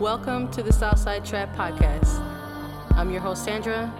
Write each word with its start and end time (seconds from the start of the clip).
Welcome 0.00 0.50
to 0.50 0.62
the 0.62 0.74
Southside 0.74 1.24
Trap 1.24 1.56
Podcast. 1.56 2.20
I'm 2.98 3.10
your 3.10 3.22
host, 3.22 3.42
Sandra, 3.46 3.90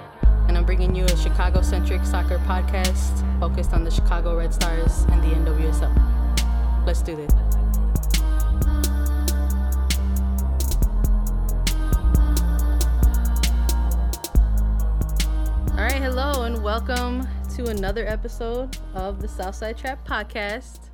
and 0.47 0.55
I'm 0.55 0.67
bringing 0.67 0.95
you 0.95 1.07
a 1.07 1.17
Chicago 1.17 1.63
centric 1.63 2.05
soccer 2.05 2.37
podcast 2.41 3.41
focused 3.41 3.73
on 3.73 3.83
the 3.83 3.91
Chicago 3.91 4.37
Red 4.37 4.53
Stars 4.53 5.07
and 5.09 5.23
the 5.23 5.29
NWSL. 5.29 6.87
Let's 6.87 7.01
do 7.01 7.17
this. 7.17 7.33
All 15.71 15.77
right, 15.79 15.93
hello, 15.93 16.43
and 16.43 16.63
welcome 16.63 17.27
to 17.55 17.69
another 17.69 18.07
episode 18.07 18.77
of 18.93 19.23
the 19.23 19.29
Southside 19.29 19.79
Trap 19.79 20.07
Podcast. 20.07 20.86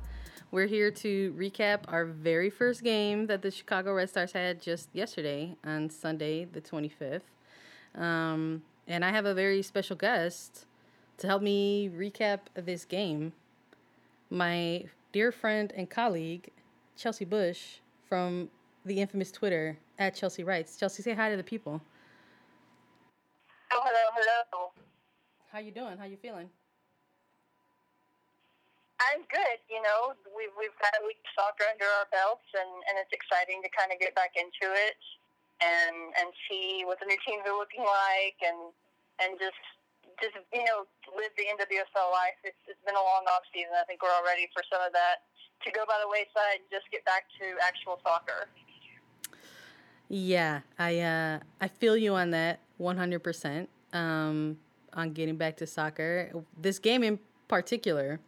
We're 0.53 0.67
here 0.67 0.91
to 0.91 1.33
recap 1.35 1.79
our 1.87 2.05
very 2.05 2.51
first 2.51 2.83
game 2.83 3.25
that 3.25 3.41
the 3.41 3.49
Chicago 3.49 3.91
Red 3.91 4.11
Stars 4.11 4.33
had 4.33 4.61
just 4.61 4.87
yesterday 4.93 5.55
on 5.65 5.89
Sunday, 5.89 6.45
the 6.45 6.61
25th. 6.61 7.23
Um, 7.95 8.61
and 8.87 9.03
I 9.03 9.09
have 9.09 9.25
a 9.25 9.33
very 9.33 9.63
special 9.63 9.95
guest 9.95 10.67
to 11.17 11.25
help 11.25 11.41
me 11.41 11.89
recap 11.89 12.41
this 12.53 12.85
game. 12.85 13.33
My 14.29 14.83
dear 15.11 15.31
friend 15.31 15.73
and 15.75 15.89
colleague, 15.89 16.51
Chelsea 16.95 17.25
Bush, 17.25 17.79
from 18.07 18.47
the 18.85 19.01
infamous 19.01 19.31
Twitter 19.31 19.79
at 19.97 20.13
Chelsea 20.13 20.43
Writes. 20.43 20.77
Chelsea, 20.77 21.01
say 21.01 21.15
hi 21.15 21.31
to 21.31 21.35
the 21.35 21.43
people. 21.43 21.81
Oh, 23.71 23.81
hello, 23.83 24.21
hello. 24.51 24.71
How 25.51 25.57
you 25.57 25.71
doing? 25.71 25.97
How 25.97 26.05
you 26.05 26.17
feeling? 26.17 26.51
Good. 29.33 29.57
You 29.65 29.81
know, 29.81 30.13
we've 30.29 30.53
we've 30.53 30.77
got 30.77 30.93
a 30.93 31.01
week 31.01 31.17
of 31.17 31.33
soccer 31.33 31.65
under 31.65 31.89
our 31.89 32.05
belts, 32.13 32.45
and 32.53 32.69
and 32.85 33.01
it's 33.01 33.09
exciting 33.09 33.65
to 33.65 33.69
kind 33.73 33.89
of 33.89 33.97
get 33.97 34.13
back 34.13 34.37
into 34.37 34.69
it 34.69 35.01
and 35.57 36.13
and 36.21 36.29
see 36.45 36.85
what 36.85 37.01
the 37.01 37.09
new 37.09 37.17
teams 37.25 37.41
are 37.49 37.57
looking 37.57 37.81
like, 37.81 38.37
and 38.45 38.69
and 39.17 39.41
just 39.41 39.57
just 40.21 40.37
you 40.53 40.61
know 40.69 40.85
live 41.17 41.33
the 41.33 41.49
NWSL 41.49 42.13
life. 42.13 42.37
It's 42.45 42.61
it's 42.69 42.77
been 42.85 42.93
a 42.93 43.01
long 43.01 43.25
off 43.25 43.41
season. 43.49 43.73
I 43.73 43.81
think 43.89 44.05
we're 44.05 44.13
all 44.13 44.21
ready 44.21 44.45
for 44.53 44.61
some 44.69 44.85
of 44.85 44.93
that 44.93 45.25
to 45.65 45.73
go 45.73 45.81
by 45.89 45.97
the 45.97 46.09
wayside 46.13 46.61
and 46.61 46.69
just 46.69 46.85
get 46.93 47.01
back 47.09 47.25
to 47.41 47.57
actual 47.65 47.97
soccer. 48.05 48.45
Yeah, 50.13 50.61
I 50.77 51.01
uh, 51.01 51.41
I 51.57 51.67
feel 51.73 51.97
you 51.97 52.13
on 52.13 52.29
that 52.37 52.61
100%. 52.77 53.65
Um, 53.97 54.61
on 54.93 55.13
getting 55.13 55.37
back 55.37 55.57
to 55.57 55.65
soccer, 55.65 56.29
this 56.61 56.77
game 56.77 57.01
in 57.01 57.17
particular 57.47 58.19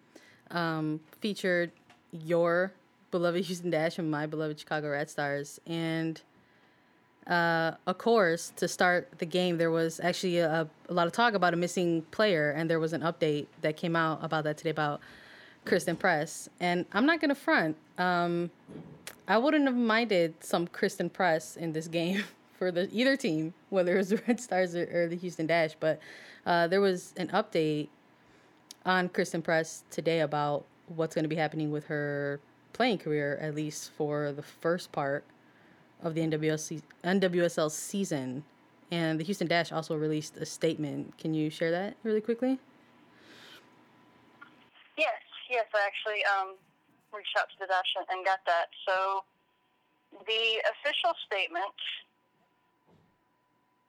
um, 0.51 0.99
featured 1.21 1.71
your 2.11 2.71
beloved 3.11 3.45
Houston 3.45 3.69
Dash 3.69 3.97
and 3.97 4.09
my 4.09 4.25
beloved 4.25 4.59
Chicago 4.59 4.89
Red 4.89 5.09
Stars. 5.09 5.59
And 5.65 6.21
uh, 7.27 7.71
of 7.88 7.97
course, 7.97 8.51
to 8.57 8.67
start 8.67 9.09
the 9.17 9.25
game, 9.25 9.57
there 9.57 9.71
was 9.71 9.99
actually 9.99 10.38
a, 10.38 10.67
a, 10.89 10.93
lot 10.93 11.07
of 11.07 11.13
talk 11.13 11.33
about 11.33 11.53
a 11.53 11.57
missing 11.57 12.03
player, 12.11 12.51
and 12.51 12.69
there 12.69 12.79
was 12.79 12.93
an 12.93 13.01
update 13.01 13.47
that 13.61 13.77
came 13.77 13.95
out 13.95 14.23
about 14.23 14.43
that 14.43 14.57
today 14.57 14.69
about 14.69 15.01
Christen 15.66 15.95
Press. 15.95 16.49
And 16.59 16.85
I'm 16.93 17.05
not 17.05 17.19
gonna 17.21 17.35
front. 17.35 17.77
Um, 17.97 18.51
I 19.27 19.39
wouldn't 19.39 19.66
have 19.66 19.75
minded 19.75 20.35
some 20.41 20.67
Christen 20.67 21.09
Press 21.09 21.55
in 21.57 21.73
this 21.73 21.88
game 21.88 22.23
for 22.59 22.71
the 22.71 22.88
either 22.91 23.17
team, 23.17 23.53
whether 23.69 23.95
it 23.95 23.97
was 23.97 24.09
the 24.09 24.21
Red 24.27 24.39
Stars 24.39 24.75
or, 24.75 24.88
or 24.93 25.07
the 25.07 25.16
Houston 25.16 25.47
Dash. 25.47 25.71
But 25.79 25.99
uh, 26.45 26.67
there 26.67 26.81
was 26.81 27.13
an 27.17 27.29
update 27.29 27.88
on 28.86 29.09
Christen 29.09 29.41
Press 29.41 29.83
today 29.89 30.19
about 30.19 30.66
what's 30.88 31.16
going 31.16 31.23
to 31.23 31.30
be 31.30 31.36
happening 31.36 31.72
with 31.72 31.86
her 31.86 32.39
playing 32.73 33.00
career, 33.00 33.38
at 33.41 33.55
least 33.55 33.91
for 33.97 34.31
the 34.31 34.44
first 34.44 34.91
part 34.91 35.23
of 36.03 36.14
the 36.14 36.22
NWSL, 36.22 37.72
season. 37.72 38.44
And 38.91 39.19
the 39.19 39.23
Houston 39.23 39.47
Dash 39.47 39.72
also 39.72 39.95
released 39.97 40.38
a 40.38 40.45
statement. 40.45 41.17
Can 41.17 41.33
you 41.33 41.50
share 41.50 41.72
that 41.72 41.95
really 42.03 42.22
quickly? 42.22 42.59
Yes, 44.97 45.22
yes, 45.50 45.66
I 45.74 45.81
actually 45.88 46.22
um, 46.38 46.56
reached 47.12 47.35
out 47.40 47.50
to 47.50 47.56
the 47.59 47.66
Dash 47.66 47.90
and 47.97 48.24
got 48.24 48.40
that. 48.45 48.69
So 48.88 49.24
the 50.13 50.62
official 50.78 51.18
statement 51.25 51.74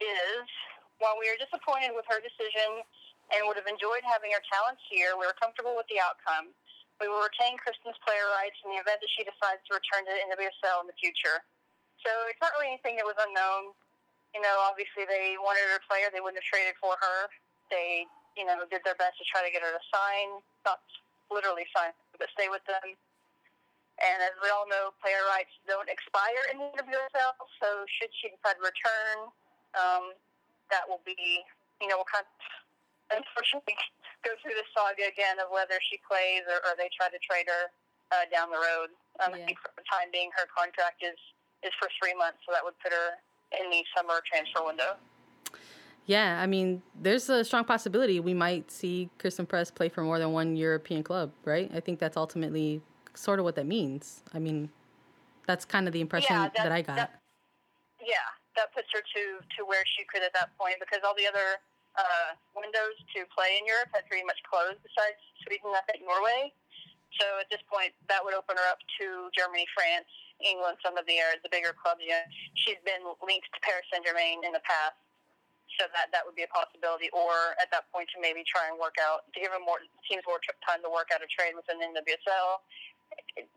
is 0.00 0.48
while 0.98 1.20
we 1.20 1.28
are 1.28 1.36
disappointed 1.36 1.92
with 1.92 2.06
her 2.08 2.20
decision 2.24 2.80
and 3.34 3.42
would 3.50 3.58
have 3.58 3.66
enjoyed 3.66 4.06
having 4.06 4.30
her 4.30 4.42
talents 4.46 4.82
here. 4.86 5.18
We 5.18 5.26
were 5.26 5.36
comfortable 5.36 5.74
with 5.74 5.88
the 5.90 5.98
outcome. 5.98 6.54
We 7.02 7.10
will 7.10 7.20
retain 7.20 7.60
Christen's 7.60 7.98
player 8.00 8.24
rights 8.40 8.56
in 8.64 8.72
the 8.72 8.80
event 8.80 9.02
that 9.02 9.12
she 9.12 9.26
decides 9.26 9.60
to 9.68 9.76
return 9.76 10.06
to 10.08 10.12
the 10.12 10.22
NWSL 10.32 10.80
in 10.84 10.88
the 10.88 10.96
future. 10.96 11.44
So 12.00 12.10
it's 12.30 12.40
not 12.40 12.54
really 12.56 12.72
anything 12.72 12.96
that 12.96 13.04
was 13.04 13.18
unknown. 13.18 13.76
You 14.32 14.40
know, 14.40 14.56
obviously 14.64 15.04
they 15.04 15.36
wanted 15.36 15.66
her 15.74 15.82
player. 15.84 16.08
They 16.08 16.22
wouldn't 16.22 16.40
have 16.40 16.48
traded 16.48 16.78
for 16.80 16.96
her. 16.96 17.18
They, 17.68 18.08
you 18.38 18.46
know, 18.48 18.64
did 18.70 18.80
their 18.86 18.96
best 18.96 19.18
to 19.20 19.24
try 19.28 19.44
to 19.44 19.52
get 19.52 19.60
her 19.60 19.72
to 19.74 19.82
sign, 19.92 20.40
not 20.64 20.80
literally 21.28 21.66
sign, 21.74 21.92
but 22.16 22.30
stay 22.32 22.48
with 22.48 22.64
them. 22.64 22.96
And 23.96 24.18
as 24.20 24.36
we 24.44 24.52
all 24.52 24.68
know, 24.68 24.92
player 25.00 25.24
rights 25.32 25.52
don't 25.64 25.88
expire 25.88 26.52
in 26.52 26.60
the 26.60 26.68
NWSL. 26.84 27.32
So 27.60 27.88
should 27.96 28.12
she 28.20 28.28
decide 28.28 28.60
to 28.60 28.64
return, 28.64 29.32
um, 29.72 30.12
that 30.68 30.84
will 30.84 31.00
be, 31.08 31.16
you 31.80 31.88
know, 31.88 31.96
we'll 32.00 32.08
kind 32.12 32.24
of 32.24 32.32
unfortunately 33.10 33.76
go 34.26 34.32
through 34.42 34.56
the 34.58 34.66
saga 34.74 35.06
again 35.06 35.38
of 35.38 35.52
whether 35.52 35.78
she 35.90 35.98
plays 36.02 36.42
or, 36.50 36.58
or 36.66 36.74
they 36.74 36.90
try 36.94 37.06
to 37.10 37.20
trade 37.22 37.46
her 37.46 37.70
uh, 38.12 38.26
down 38.30 38.50
the 38.50 38.58
road. 38.58 38.90
Um, 39.22 39.34
yeah. 39.34 39.42
I 39.42 39.46
think 39.46 39.58
for 39.58 39.70
the 39.76 39.86
time 39.86 40.10
being, 40.12 40.30
her 40.34 40.46
contract 40.50 41.02
is 41.02 41.18
is 41.64 41.72
for 41.80 41.88
three 41.98 42.14
months, 42.14 42.38
so 42.44 42.52
that 42.52 42.62
would 42.62 42.76
put 42.84 42.92
her 42.92 43.16
in 43.58 43.70
the 43.70 43.82
summer 43.96 44.20
transfer 44.28 44.64
window. 44.64 44.94
Yeah, 46.06 46.38
I 46.40 46.46
mean, 46.46 46.82
there's 46.94 47.28
a 47.28 47.42
strong 47.42 47.64
possibility 47.64 48.20
we 48.20 48.34
might 48.34 48.70
see 48.70 49.10
Christen 49.18 49.46
Press 49.46 49.72
play 49.72 49.88
for 49.88 50.04
more 50.04 50.20
than 50.20 50.30
one 50.30 50.54
European 50.54 51.02
club, 51.02 51.32
right? 51.44 51.68
I 51.74 51.80
think 51.80 51.98
that's 51.98 52.16
ultimately 52.16 52.80
sort 53.14 53.40
of 53.40 53.44
what 53.44 53.56
that 53.56 53.66
means. 53.66 54.22
I 54.32 54.38
mean, 54.38 54.70
that's 55.46 55.64
kind 55.64 55.88
of 55.88 55.92
the 55.92 56.00
impression 56.00 56.36
yeah, 56.36 56.42
that, 56.42 56.54
that, 56.54 56.72
I 56.72 56.82
got. 56.82 56.96
That, 56.96 57.20
yeah, 57.98 58.22
that 58.54 58.72
puts 58.72 58.86
her 58.92 59.00
to 59.00 59.22
to 59.58 59.66
where 59.66 59.82
she 59.96 60.04
could 60.12 60.22
at 60.22 60.32
that 60.34 60.56
point 60.58 60.76
because 60.78 61.02
all 61.04 61.14
the 61.16 61.26
other 61.26 61.58
uh, 61.96 62.30
windows 62.52 62.96
to 63.16 63.24
play 63.32 63.56
in 63.56 63.64
Europe 63.64 63.90
had 63.92 64.04
pretty 64.08 64.24
much 64.24 64.38
closed 64.44 64.80
besides 64.84 65.16
Sweden, 65.44 65.72
I 65.72 65.82
think 65.88 66.04
Norway. 66.04 66.52
So 67.16 67.40
at 67.40 67.48
this 67.48 67.64
point, 67.64 67.96
that 68.12 68.20
would 68.20 68.36
open 68.36 68.60
her 68.60 68.68
up 68.68 68.80
to 69.00 69.32
Germany, 69.32 69.64
France, 69.72 70.08
England, 70.44 70.76
some 70.84 71.00
of 71.00 71.08
the 71.08 71.16
uh, 71.16 71.40
the 71.40 71.48
bigger 71.48 71.72
clubs. 71.72 72.04
You 72.04 72.12
know, 72.12 72.24
she's 72.60 72.80
been 72.84 73.00
linked 73.24 73.48
to 73.48 73.60
Paris 73.64 73.88
Saint 73.88 74.04
Germain 74.04 74.44
in 74.44 74.52
the 74.52 74.60
past, 74.68 75.00
so 75.80 75.88
that 75.96 76.12
that 76.12 76.28
would 76.28 76.36
be 76.36 76.44
a 76.44 76.52
possibility. 76.52 77.08
Or 77.16 77.56
at 77.56 77.72
that 77.72 77.88
point, 77.88 78.12
to 78.12 78.20
maybe 78.20 78.44
try 78.44 78.68
and 78.68 78.76
work 78.76 79.00
out 79.00 79.24
to 79.32 79.38
give 79.40 79.48
her 79.48 79.62
more 79.62 79.80
teams 80.04 80.26
more 80.28 80.42
time 80.60 80.84
to 80.84 80.92
work 80.92 81.08
out 81.08 81.24
a 81.24 81.28
trade 81.32 81.56
within 81.56 81.80
the 81.80 81.88
NWSL. 81.88 82.60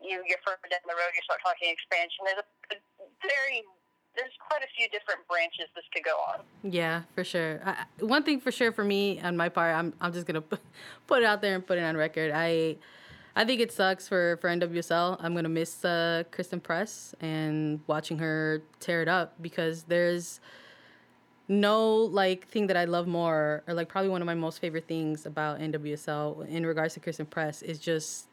You 0.00 0.24
get 0.24 0.40
further 0.40 0.70
down 0.72 0.86
the 0.88 0.96
road, 0.96 1.12
you 1.12 1.20
start 1.26 1.44
talking 1.44 1.68
expansion. 1.68 2.24
There's 2.24 2.40
a, 2.40 2.48
a 2.72 2.78
very 3.20 3.66
there's 4.20 4.32
quite 4.48 4.62
a 4.62 4.68
few 4.76 4.88
different 4.88 5.26
branches 5.28 5.66
this 5.74 5.84
could 5.92 6.04
go 6.04 6.16
on. 6.16 6.40
Yeah, 6.62 7.02
for 7.14 7.24
sure. 7.24 7.60
I, 7.64 7.84
one 8.04 8.22
thing 8.22 8.40
for 8.40 8.52
sure 8.52 8.72
for 8.72 8.84
me 8.84 9.20
on 9.20 9.36
my 9.36 9.48
part, 9.48 9.74
I'm 9.74 9.94
I'm 10.00 10.12
just 10.12 10.26
gonna 10.26 10.42
put 11.06 11.22
it 11.22 11.24
out 11.24 11.40
there 11.40 11.54
and 11.54 11.66
put 11.66 11.78
it 11.78 11.82
on 11.82 11.96
record. 11.96 12.32
I 12.34 12.76
I 13.34 13.44
think 13.44 13.60
it 13.60 13.72
sucks 13.72 14.08
for 14.08 14.38
for 14.40 14.50
NWSL. 14.50 15.16
I'm 15.20 15.34
gonna 15.34 15.48
miss 15.48 15.84
uh, 15.84 16.24
Christen 16.30 16.60
Press 16.60 17.14
and 17.20 17.80
watching 17.86 18.18
her 18.18 18.62
tear 18.78 19.02
it 19.02 19.08
up 19.08 19.40
because 19.40 19.84
there's 19.84 20.40
no 21.48 21.86
like 21.88 22.46
thing 22.46 22.68
that 22.68 22.76
I 22.76 22.84
love 22.84 23.06
more 23.06 23.64
or 23.66 23.74
like 23.74 23.88
probably 23.88 24.10
one 24.10 24.22
of 24.22 24.26
my 24.26 24.34
most 24.34 24.60
favorite 24.60 24.86
things 24.86 25.26
about 25.26 25.58
NWSL 25.58 26.46
in 26.48 26.64
regards 26.64 26.94
to 26.94 27.00
Christen 27.00 27.26
Press 27.26 27.62
is 27.62 27.78
just 27.78 28.26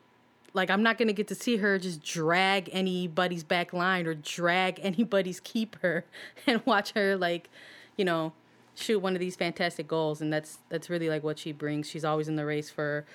like 0.57 0.69
I'm 0.69 0.83
not 0.83 0.97
gonna 0.97 1.13
get 1.13 1.27
to 1.27 1.35
see 1.35 1.57
her 1.57 1.77
just 1.77 2.03
drag 2.03 2.69
anybody's 2.73 3.43
back 3.43 3.71
line 3.71 4.07
or 4.07 4.15
drag 4.15 4.79
anybody's 4.81 5.39
keeper 5.39 6.03
and 6.47 6.65
watch 6.65 6.91
her 6.93 7.15
like, 7.15 7.49
you 7.95 8.03
know, 8.03 8.33
shoot 8.75 8.99
one 8.99 9.13
of 9.13 9.19
these 9.19 9.35
fantastic 9.35 9.87
goals 9.87 10.19
and 10.19 10.33
that's 10.33 10.57
that's 10.69 10.89
really 10.89 11.09
like 11.09 11.23
what 11.23 11.39
she 11.39 11.51
brings. 11.51 11.87
She's 11.87 12.03
always 12.03 12.27
in 12.27 12.35
the 12.35 12.45
race 12.45 12.69
for, 12.69 13.05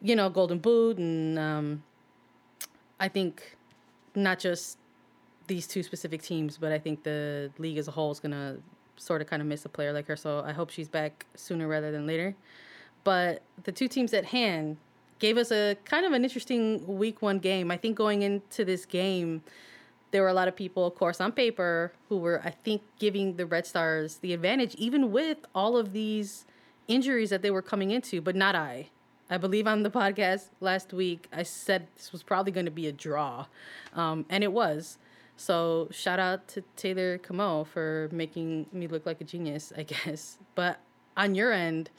you 0.00 0.16
know, 0.16 0.30
Golden 0.30 0.58
Boot 0.58 0.98
and 0.98 1.38
um, 1.38 1.82
I 2.98 3.08
think 3.08 3.56
not 4.14 4.38
just 4.38 4.78
these 5.48 5.66
two 5.66 5.82
specific 5.82 6.22
teams, 6.22 6.56
but 6.56 6.72
I 6.72 6.78
think 6.78 7.02
the 7.02 7.50
league 7.58 7.76
as 7.76 7.88
a 7.88 7.90
whole 7.90 8.12
is 8.12 8.20
gonna 8.20 8.58
sort 8.96 9.20
of 9.20 9.26
kind 9.26 9.42
of 9.42 9.48
miss 9.48 9.64
a 9.64 9.68
player 9.68 9.92
like 9.92 10.06
her. 10.06 10.16
So 10.16 10.44
I 10.46 10.52
hope 10.52 10.70
she's 10.70 10.88
back 10.88 11.26
sooner 11.34 11.66
rather 11.66 11.90
than 11.90 12.06
later. 12.06 12.36
But 13.02 13.42
the 13.64 13.72
two 13.72 13.88
teams 13.88 14.14
at 14.14 14.26
hand, 14.26 14.78
gave 15.18 15.36
us 15.36 15.50
a 15.50 15.76
kind 15.84 16.04
of 16.04 16.12
an 16.12 16.24
interesting 16.24 16.86
week 16.86 17.22
one 17.22 17.38
game. 17.38 17.70
I 17.70 17.76
think 17.76 17.96
going 17.96 18.22
into 18.22 18.64
this 18.64 18.84
game, 18.84 19.42
there 20.10 20.22
were 20.22 20.28
a 20.28 20.34
lot 20.34 20.48
of 20.48 20.56
people, 20.56 20.86
of 20.86 20.94
course, 20.94 21.20
on 21.20 21.32
paper 21.32 21.92
who 22.08 22.18
were, 22.18 22.40
I 22.44 22.50
think, 22.50 22.82
giving 22.98 23.36
the 23.36 23.46
Red 23.46 23.66
Stars 23.66 24.16
the 24.16 24.32
advantage, 24.32 24.74
even 24.76 25.10
with 25.12 25.38
all 25.54 25.76
of 25.76 25.92
these 25.92 26.44
injuries 26.88 27.30
that 27.30 27.42
they 27.42 27.50
were 27.50 27.62
coming 27.62 27.90
into, 27.90 28.20
but 28.20 28.36
not 28.36 28.54
I. 28.54 28.88
I 29.28 29.38
believe 29.38 29.66
on 29.66 29.82
the 29.82 29.90
podcast 29.90 30.50
last 30.60 30.92
week, 30.92 31.26
I 31.32 31.42
said 31.42 31.88
this 31.96 32.12
was 32.12 32.22
probably 32.22 32.52
going 32.52 32.66
to 32.66 32.72
be 32.72 32.86
a 32.86 32.92
draw. 32.92 33.46
Um, 33.94 34.24
and 34.28 34.44
it 34.44 34.52
was. 34.52 34.98
So 35.36 35.88
shout 35.90 36.18
out 36.18 36.48
to 36.48 36.62
Taylor 36.76 37.18
Comeau 37.18 37.66
for 37.66 38.08
making 38.12 38.66
me 38.72 38.86
look 38.86 39.04
like 39.04 39.20
a 39.20 39.24
genius, 39.24 39.72
I 39.76 39.82
guess. 39.82 40.38
But 40.54 40.80
on 41.16 41.34
your 41.34 41.52
end, 41.52 41.90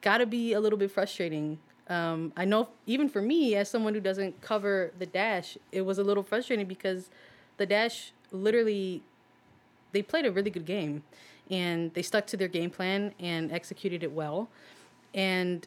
gotta 0.00 0.26
be 0.26 0.52
a 0.52 0.60
little 0.60 0.78
bit 0.78 0.90
frustrating. 0.90 1.58
Um, 1.88 2.32
I 2.36 2.44
know 2.44 2.68
even 2.86 3.08
for 3.08 3.22
me, 3.22 3.54
as 3.54 3.70
someone 3.70 3.94
who 3.94 4.00
doesn't 4.00 4.40
cover 4.42 4.92
the 4.98 5.06
dash, 5.06 5.56
it 5.72 5.82
was 5.82 5.98
a 5.98 6.04
little 6.04 6.22
frustrating 6.22 6.66
because 6.66 7.08
the 7.56 7.66
dash 7.66 8.12
literally 8.30 9.02
they 9.92 10.02
played 10.02 10.26
a 10.26 10.30
really 10.30 10.50
good 10.50 10.66
game 10.66 11.02
and 11.50 11.92
they 11.94 12.02
stuck 12.02 12.26
to 12.26 12.36
their 12.36 12.48
game 12.48 12.70
plan 12.70 13.14
and 13.18 13.50
executed 13.50 14.02
it 14.02 14.12
well. 14.12 14.48
And 15.14 15.66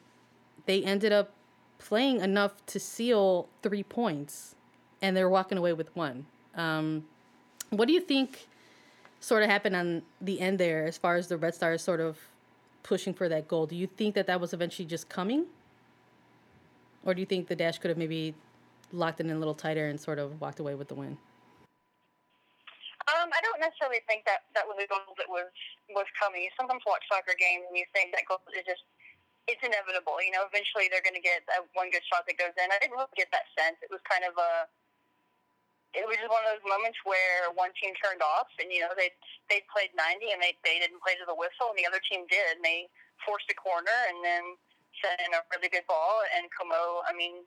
they 0.68 0.84
ended 0.84 1.12
up 1.12 1.32
playing 1.80 2.22
enough 2.22 2.54
to 2.68 2.80
seal 2.80 3.50
three 3.64 3.84
points 3.84 4.56
and 5.02 5.18
they're 5.18 5.30
walking 5.30 5.58
away 5.58 5.74
with 5.74 5.96
one. 5.96 6.28
Um, 6.56 7.06
what 7.72 7.88
do 7.88 7.94
you 7.94 8.02
think 8.02 8.48
sort 9.20 9.42
of 9.42 9.50
happened 9.50 9.76
on 9.76 10.04
the 10.20 10.40
end 10.40 10.60
there 10.60 10.86
as 10.86 10.98
far 10.98 11.16
as 11.16 11.28
the 11.28 11.38
Red 11.38 11.56
Stars 11.56 11.82
sort 11.82 12.00
of 12.00 12.18
pushing 12.84 13.14
for 13.14 13.28
that 13.30 13.48
goal? 13.48 13.66
Do 13.66 13.76
you 13.76 13.88
think 13.88 14.14
that 14.16 14.28
that 14.28 14.40
was 14.40 14.54
eventually 14.54 14.86
just 14.86 15.10
coming? 15.10 15.46
Or 17.06 17.14
do 17.14 17.20
you 17.20 17.26
think 17.26 17.48
the 17.48 17.56
Dash 17.56 17.80
could 17.80 17.90
have 17.90 17.98
maybe 17.98 18.34
locked 18.92 19.20
it 19.20 19.26
in 19.26 19.34
a 19.34 19.40
little 19.40 19.56
tighter 19.56 19.88
and 19.88 20.00
sort 20.00 20.20
of 20.20 20.40
walked 20.40 20.60
away 20.60 20.76
with 20.76 20.88
the 20.88 20.96
win? 20.96 21.18
Um, 23.10 23.34
I 23.34 23.42
don't 23.42 23.58
necessarily 23.58 24.06
think 24.06 24.30
that 24.30 24.46
that 24.54 24.64
was 24.64 24.78
a 24.78 24.86
goal 24.86 25.18
that 25.18 25.26
was 25.26 25.50
was 25.90 26.06
coming. 26.16 26.46
You 26.46 26.54
sometimes 26.54 26.86
watch 26.86 27.02
soccer 27.10 27.34
games 27.34 27.66
and 27.66 27.74
you 27.74 27.84
think 27.98 28.14
that 28.14 28.30
goal 28.30 28.40
is 28.54 28.62
just 28.62 28.86
it's 29.50 29.60
inevitable. 29.66 30.22
You 30.22 30.38
know, 30.38 30.46
eventually 30.46 30.86
they're 30.94 31.04
going 31.04 31.18
to 31.18 31.24
get 31.24 31.42
that 31.50 31.66
one 31.74 31.90
good 31.90 32.06
shot 32.06 32.30
that 32.30 32.38
goes 32.38 32.54
in. 32.56 32.70
I 32.70 32.78
didn't 32.78 32.94
really 32.94 33.10
get 33.18 33.34
that 33.34 33.50
sense. 33.58 33.82
It 33.82 33.90
was 33.90 34.00
kind 34.06 34.22
of 34.22 34.38
a 34.38 34.70
it 35.92 36.08
was 36.08 36.16
just 36.16 36.32
one 36.32 36.40
of 36.48 36.56
those 36.56 36.64
moments 36.64 36.96
where 37.04 37.52
one 37.52 37.76
team 37.76 37.92
turned 38.00 38.24
off, 38.24 38.48
and 38.62 38.72
you 38.72 38.86
know 38.86 38.94
they 38.94 39.12
they 39.50 39.66
played 39.74 39.92
90 39.98 40.32
and 40.32 40.40
they 40.40 40.54
they 40.62 40.78
didn't 40.78 41.02
play 41.02 41.18
to 41.18 41.26
the 41.26 41.36
whistle, 41.36 41.74
and 41.74 41.78
the 41.82 41.90
other 41.90 42.00
team 42.06 42.30
did, 42.30 42.62
and 42.62 42.64
they 42.64 42.86
forced 43.26 43.50
a 43.50 43.58
corner 43.58 43.94
and 44.10 44.18
then 44.26 44.58
sent 45.00 45.20
in 45.24 45.32
a 45.32 45.42
really 45.56 45.72
good 45.72 45.88
ball. 45.88 46.22
And 46.36 46.50
Comeau, 46.52 47.06
I 47.08 47.14
mean, 47.16 47.46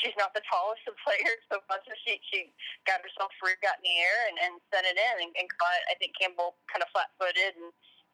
she's 0.00 0.16
not 0.16 0.32
the 0.32 0.42
tallest 0.48 0.84
of 0.88 0.96
players, 1.04 1.40
much 1.70 1.84
as 1.86 1.98
she 2.02 2.18
she 2.30 2.50
got 2.88 3.04
herself 3.04 3.30
free, 3.38 3.54
got 3.60 3.78
in 3.80 3.86
the 3.86 3.96
air, 4.00 4.18
and, 4.32 4.36
and 4.40 4.52
sent 4.72 4.88
it 4.88 4.96
in, 4.96 5.14
and, 5.28 5.32
and 5.36 5.46
caught. 5.60 5.82
I 5.90 5.94
think 6.00 6.16
Campbell 6.16 6.56
kind 6.70 6.82
of 6.82 6.88
flat 6.90 7.12
footed 7.20 7.54
and 7.58 7.70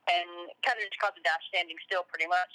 and 0.09 0.31
kind 0.65 0.81
of 0.81 0.83
just 0.89 0.99
caught 0.99 1.15
the 1.15 1.23
dash 1.23 1.45
standing 1.53 1.77
still, 1.85 2.03
pretty 2.09 2.27
much. 2.27 2.55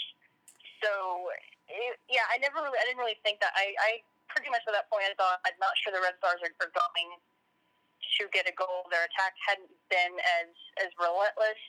So 0.81 1.31
it, 1.69 1.98
yeah, 2.12 2.25
I 2.30 2.42
never 2.42 2.60
really, 2.60 2.78
I 2.78 2.86
didn't 2.90 3.01
really 3.01 3.19
think 3.24 3.40
that 3.40 3.54
I 3.56 3.74
I 3.80 3.92
pretty 4.30 4.50
much 4.50 4.66
at 4.66 4.74
that 4.74 4.90
point, 4.90 5.06
I 5.08 5.13
thought 5.16 5.40
I'm 5.46 5.58
not 5.62 5.74
sure 5.80 5.94
the 5.94 6.01
Red 6.01 6.18
Stars 6.19 6.42
are, 6.44 6.54
are 6.60 6.74
going 6.74 7.10
to 7.16 8.24
get 8.31 8.50
a 8.50 8.56
goal. 8.56 8.88
Their 8.90 9.06
attack 9.06 9.34
hadn't 9.46 9.72
been 9.88 10.13
as 10.42 10.51
as 10.81 10.90
relentless 11.00 11.62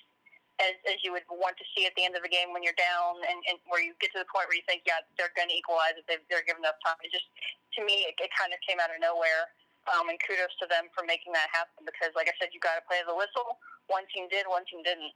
as, 0.59 0.75
as 0.89 0.99
you 1.05 1.13
would 1.13 1.27
want 1.29 1.57
to 1.61 1.67
see 1.77 1.85
at 1.85 1.93
the 1.97 2.05
end 2.05 2.17
of 2.17 2.25
the 2.25 2.33
game 2.33 2.53
when 2.53 2.65
you're 2.65 2.77
down 2.81 3.21
and, 3.29 3.39
and 3.49 3.61
where 3.69 3.83
you 3.83 3.93
get 4.01 4.13
to 4.17 4.21
the 4.25 4.29
point 4.33 4.49
where 4.49 4.57
you 4.57 4.65
think, 4.65 4.89
yeah, 4.89 5.05
they're 5.21 5.33
going 5.37 5.53
to 5.53 5.57
equalize 5.57 5.97
if 6.01 6.05
they're 6.09 6.47
given 6.49 6.65
enough 6.65 6.81
time. 6.81 6.97
It 7.05 7.13
just, 7.13 7.29
to 7.77 7.85
me, 7.85 8.09
it, 8.09 8.17
it 8.17 8.33
kind 8.33 8.53
of 8.53 8.59
came 8.65 8.81
out 8.81 8.89
of 8.89 8.97
nowhere. 9.01 9.53
Um, 9.87 10.09
and 10.11 10.19
kudos 10.19 10.51
to 10.59 10.67
them 10.67 10.91
for 10.91 11.07
making 11.07 11.33
that 11.33 11.47
happen 11.53 11.87
because, 11.87 12.11
like 12.17 12.27
I 12.27 12.35
said, 12.41 12.51
you 12.51 12.59
got 12.59 12.75
to 12.75 12.83
play 12.89 12.99
the 13.07 13.15
whistle. 13.15 13.63
One 13.87 14.03
team 14.13 14.27
did, 14.29 14.45
one 14.49 14.67
team 14.67 14.83
didn't. 14.83 15.15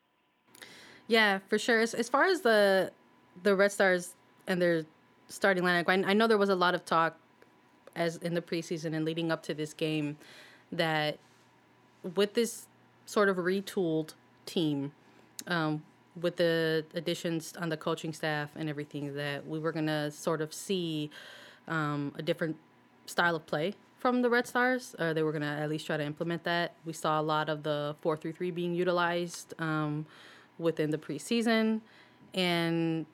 Yeah, 1.08 1.40
for 1.48 1.58
sure. 1.58 1.80
As, 1.80 1.92
as 1.92 2.08
far 2.08 2.26
as 2.26 2.42
the 2.42 2.92
the 3.42 3.56
Red 3.56 3.72
Stars 3.72 4.14
and 4.46 4.62
their 4.62 4.84
starting 5.28 5.64
lineup, 5.64 5.88
I, 5.88 6.10
I 6.10 6.14
know 6.14 6.28
there 6.28 6.38
was 6.38 6.50
a 6.50 6.54
lot 6.54 6.76
of 6.76 6.84
talk 6.84 7.18
as 7.96 8.18
in 8.18 8.34
the 8.34 8.40
preseason 8.40 8.94
and 8.94 9.04
leading 9.04 9.32
up 9.32 9.42
to 9.44 9.54
this 9.54 9.74
game 9.74 10.16
that 10.70 11.18
with 12.14 12.34
this 12.34 12.68
sort 13.06 13.28
of 13.28 13.38
retooled 13.38 14.14
team, 14.46 14.92
um, 15.46 15.82
with 16.20 16.36
the 16.36 16.84
additions 16.94 17.54
on 17.56 17.68
the 17.68 17.76
coaching 17.76 18.12
staff 18.12 18.50
and 18.56 18.68
everything, 18.68 19.14
that 19.14 19.46
we 19.46 19.58
were 19.58 19.72
gonna 19.72 20.10
sort 20.10 20.40
of 20.40 20.52
see 20.52 21.10
um, 21.68 22.12
a 22.16 22.22
different 22.22 22.56
style 23.06 23.36
of 23.36 23.46
play 23.46 23.74
from 23.98 24.22
the 24.22 24.30
Red 24.30 24.46
Stars. 24.46 24.94
Uh, 24.98 25.12
they 25.12 25.22
were 25.22 25.32
gonna 25.32 25.58
at 25.60 25.68
least 25.68 25.86
try 25.86 25.96
to 25.96 26.04
implement 26.04 26.44
that. 26.44 26.74
We 26.84 26.92
saw 26.92 27.20
a 27.20 27.22
lot 27.22 27.48
of 27.48 27.62
the 27.62 27.96
four 28.00 28.16
three 28.16 28.32
three 28.32 28.50
being 28.50 28.74
utilized 28.74 29.54
um, 29.58 30.06
within 30.58 30.90
the 30.90 30.98
preseason, 30.98 31.80
and 32.34 33.06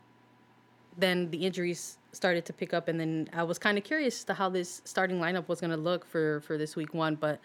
then 0.99 1.31
the 1.31 1.45
injuries 1.45 1.99
started 2.13 2.47
to 2.47 2.53
pick 2.53 2.73
up, 2.73 2.89
and 2.89 2.99
then 2.99 3.29
I 3.33 3.43
was 3.43 3.59
kind 3.59 3.77
of 3.77 3.85
curious 3.85 4.25
to 4.25 4.35
how 4.35 4.49
this 4.49 4.81
starting 4.85 5.19
lineup 5.19 5.49
was 5.49 5.61
going 5.61 5.71
to 5.71 5.77
look 5.77 6.05
for 6.07 6.41
for 6.41 6.57
this 6.57 6.75
week 6.75 6.95
one, 6.95 7.15
but 7.15 7.41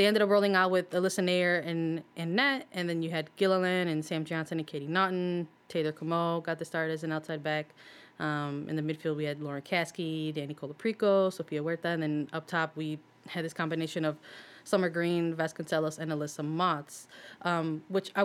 they 0.00 0.06
ended 0.06 0.22
up 0.22 0.30
rolling 0.30 0.56
out 0.56 0.70
with 0.70 0.88
Alyssa 0.92 1.22
Naeher 1.22 1.62
and 1.66 2.02
and 2.16 2.34
net, 2.34 2.66
and 2.72 2.88
then 2.88 3.02
you 3.02 3.10
had 3.10 3.28
Gilliland 3.36 3.90
and 3.90 4.02
Sam 4.02 4.24
Johnson 4.24 4.58
and 4.58 4.66
Katie 4.66 4.86
Naughton. 4.86 5.46
Taylor 5.68 5.92
Comeau 5.92 6.42
got 6.42 6.58
the 6.58 6.64
start 6.64 6.90
as 6.90 7.04
an 7.04 7.12
outside 7.12 7.42
back. 7.42 7.74
Um, 8.18 8.64
in 8.66 8.76
the 8.76 8.82
midfield, 8.82 9.16
we 9.16 9.24
had 9.24 9.42
Lauren 9.42 9.60
Caskey, 9.60 10.32
Danny 10.32 10.54
Colaprico, 10.54 11.30
Sofia 11.30 11.62
Huerta, 11.62 11.88
and 11.88 12.02
then 12.02 12.28
up 12.32 12.46
top 12.46 12.74
we 12.76 12.98
had 13.28 13.44
this 13.44 13.52
combination 13.52 14.06
of 14.06 14.16
Summer 14.64 14.88
Green, 14.88 15.36
Vasconcelos, 15.36 15.98
and 15.98 16.10
Alyssa 16.10 16.42
Mautz, 16.42 17.06
um, 17.42 17.82
which 17.88 18.10
I, 18.16 18.22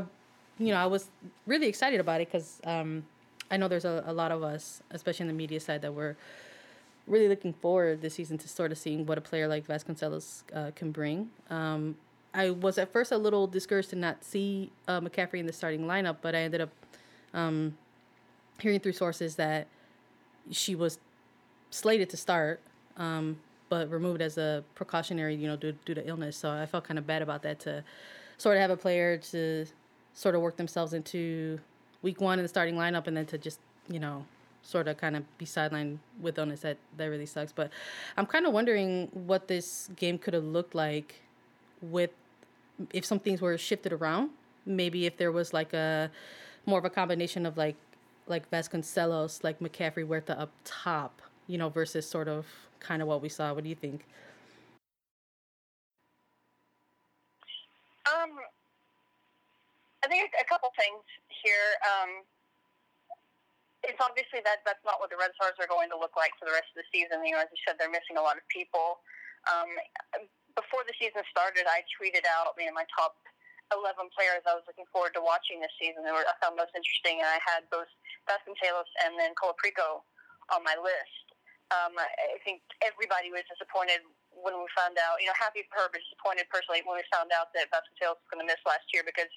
you 0.57 0.69
know, 0.69 0.77
I 0.77 0.85
was 0.85 1.09
really 1.45 1.67
excited 1.67 1.99
about 1.99 2.21
it 2.21 2.31
because 2.31 2.61
um, 2.63 3.03
I 3.51 3.57
know 3.57 3.67
there's 3.67 3.83
a, 3.83 4.01
a 4.07 4.13
lot 4.13 4.31
of 4.31 4.43
us, 4.43 4.81
especially 4.91 5.23
in 5.23 5.27
the 5.27 5.33
media 5.33 5.59
side, 5.59 5.81
that 5.81 5.93
we're 5.93 6.15
really 7.07 7.27
looking 7.27 7.53
forward 7.53 8.01
this 8.01 8.15
season 8.15 8.37
to 8.39 8.49
sort 8.49 8.71
of 8.71 8.77
seeing 8.77 9.05
what 9.05 9.17
a 9.17 9.21
player 9.21 9.47
like 9.47 9.67
Vasconcelos 9.67 10.43
uh, 10.53 10.71
can 10.75 10.91
bring. 10.91 11.29
Um, 11.49 11.95
I 12.33 12.49
was 12.49 12.77
at 12.77 12.91
first 12.91 13.11
a 13.11 13.17
little 13.17 13.47
discouraged 13.47 13.91
to 13.91 13.95
not 13.95 14.23
see 14.23 14.71
uh, 14.87 14.99
McCaffrey 14.99 15.39
in 15.39 15.45
the 15.45 15.53
starting 15.53 15.81
lineup, 15.85 16.17
but 16.21 16.35
I 16.35 16.39
ended 16.39 16.61
up 16.61 16.69
um, 17.33 17.77
hearing 18.59 18.79
through 18.79 18.93
sources 18.93 19.35
that 19.35 19.67
she 20.51 20.75
was 20.75 20.99
slated 21.69 22.09
to 22.09 22.17
start, 22.17 22.59
um, 22.97 23.37
but 23.69 23.89
removed 23.89 24.21
as 24.21 24.37
a 24.37 24.63
precautionary, 24.75 25.35
you 25.35 25.47
know, 25.47 25.55
due, 25.55 25.73
due 25.85 25.93
to 25.93 26.07
illness. 26.07 26.35
So 26.37 26.51
I 26.51 26.65
felt 26.65 26.83
kind 26.83 26.97
of 26.97 27.07
bad 27.07 27.21
about 27.21 27.41
that 27.43 27.59
to 27.61 27.83
sort 28.37 28.57
of 28.57 28.61
have 28.61 28.71
a 28.71 28.77
player 28.77 29.17
to 29.17 29.65
sort 30.13 30.35
of 30.35 30.41
work 30.41 30.57
themselves 30.57 30.93
into 30.93 31.59
week 32.01 32.19
one 32.21 32.39
in 32.39 32.43
the 32.43 32.49
starting 32.49 32.75
lineup 32.75 33.07
and 33.07 33.15
then 33.15 33.25
to 33.27 33.37
just, 33.37 33.59
you 33.89 33.99
know, 33.99 34.25
sort 34.65 34.87
of 34.87 34.97
kind 34.97 35.15
of 35.15 35.37
be 35.37 35.45
sidelined 35.45 35.99
with 36.19 36.37
illness 36.37 36.61
that 36.61 36.77
that 36.97 37.05
really 37.05 37.25
sucks. 37.25 37.51
But 37.51 37.69
I'm 38.17 38.25
kind 38.25 38.45
of 38.45 38.53
wondering 38.53 39.09
what 39.13 39.47
this 39.47 39.89
game 39.95 40.17
could 40.17 40.33
have 40.33 40.43
looked 40.43 40.75
like 40.75 41.21
with 41.81 42.11
if 42.91 43.05
some 43.05 43.19
things 43.19 43.41
were 43.41 43.57
shifted 43.57 43.93
around. 43.93 44.31
Maybe 44.65 45.05
if 45.05 45.17
there 45.17 45.31
was 45.31 45.53
like 45.53 45.73
a 45.73 46.09
more 46.65 46.79
of 46.79 46.85
a 46.85 46.89
combination 46.89 47.45
of 47.45 47.57
like 47.57 47.75
like 48.27 48.49
Vasconcelos, 48.49 49.43
like 49.43 49.59
McCaffrey, 49.59 50.05
Huerta 50.05 50.39
up 50.39 50.51
top, 50.63 51.21
you 51.47 51.59
know, 51.59 51.69
versus 51.69 52.09
sort 52.09 52.27
of 52.27 52.47
kind 52.79 53.01
of 53.01 53.07
what 53.07 53.21
we 53.21 53.29
saw. 53.29 53.53
What 53.53 53.63
do 53.63 53.69
you 53.69 53.75
think? 53.75 54.05
Um, 58.05 58.31
I 60.03 60.07
think 60.07 60.31
a 60.41 60.45
couple 60.45 60.69
things 60.75 61.03
here. 61.43 61.77
Um, 61.85 62.23
it's 63.95 64.03
obviously 64.03 64.43
that 64.43 64.59
that's 64.67 64.83
not 64.83 64.99
what 64.99 65.07
the 65.07 65.15
Red 65.15 65.31
Stars 65.39 65.55
are 65.55 65.71
going 65.71 65.87
to 65.87 65.95
look 65.95 66.19
like 66.19 66.35
for 66.35 66.43
the 66.43 66.51
rest 66.51 66.67
of 66.75 66.83
the 66.83 66.87
season. 66.91 67.23
You 67.23 67.39
know, 67.39 67.47
as 67.47 67.47
you 67.47 67.55
said, 67.63 67.79
they're 67.79 67.87
missing 67.87 68.19
a 68.19 68.25
lot 68.27 68.35
of 68.35 68.43
people. 68.51 68.99
Um, 69.47 69.71
before 70.59 70.83
the 70.83 70.91
season 70.99 71.23
started, 71.31 71.63
I 71.63 71.87
tweeted 71.95 72.27
out 72.27 72.51
you 72.59 72.67
know, 72.67 72.75
my 72.75 72.83
top 72.91 73.15
11 73.71 74.11
players 74.11 74.43
I 74.43 74.51
was 74.51 74.67
looking 74.67 74.83
forward 74.91 75.15
to 75.15 75.23
watching 75.23 75.63
this 75.63 75.71
season. 75.79 76.03
They 76.03 76.11
were 76.11 76.27
I 76.27 76.35
found 76.43 76.59
most 76.59 76.75
interesting, 76.75 77.23
and 77.23 77.29
I 77.31 77.39
had 77.39 77.63
both 77.71 77.87
Vasconcelos 78.27 78.91
and 79.07 79.15
then 79.15 79.31
Colaprico 79.39 80.03
on 80.51 80.59
my 80.67 80.75
list. 80.75 81.25
Um, 81.71 81.95
I 81.95 82.37
think 82.43 82.61
everybody 82.83 83.31
was 83.31 83.47
disappointed 83.47 84.03
when 84.35 84.53
we 84.59 84.67
found 84.75 84.99
out. 84.99 85.23
You 85.23 85.31
know, 85.31 85.37
happy 85.39 85.63
for 85.71 85.81
her, 85.81 85.87
but 85.87 86.03
disappointed 86.03 86.51
personally 86.51 86.83
when 86.83 86.99
we 86.99 87.05
found 87.07 87.31
out 87.31 87.55
that 87.55 87.71
Vasconcelos 87.71 88.19
was 88.19 88.27
going 88.27 88.43
to 88.43 88.49
miss 88.49 88.59
last 88.67 88.85
year 88.91 89.07
because 89.07 89.31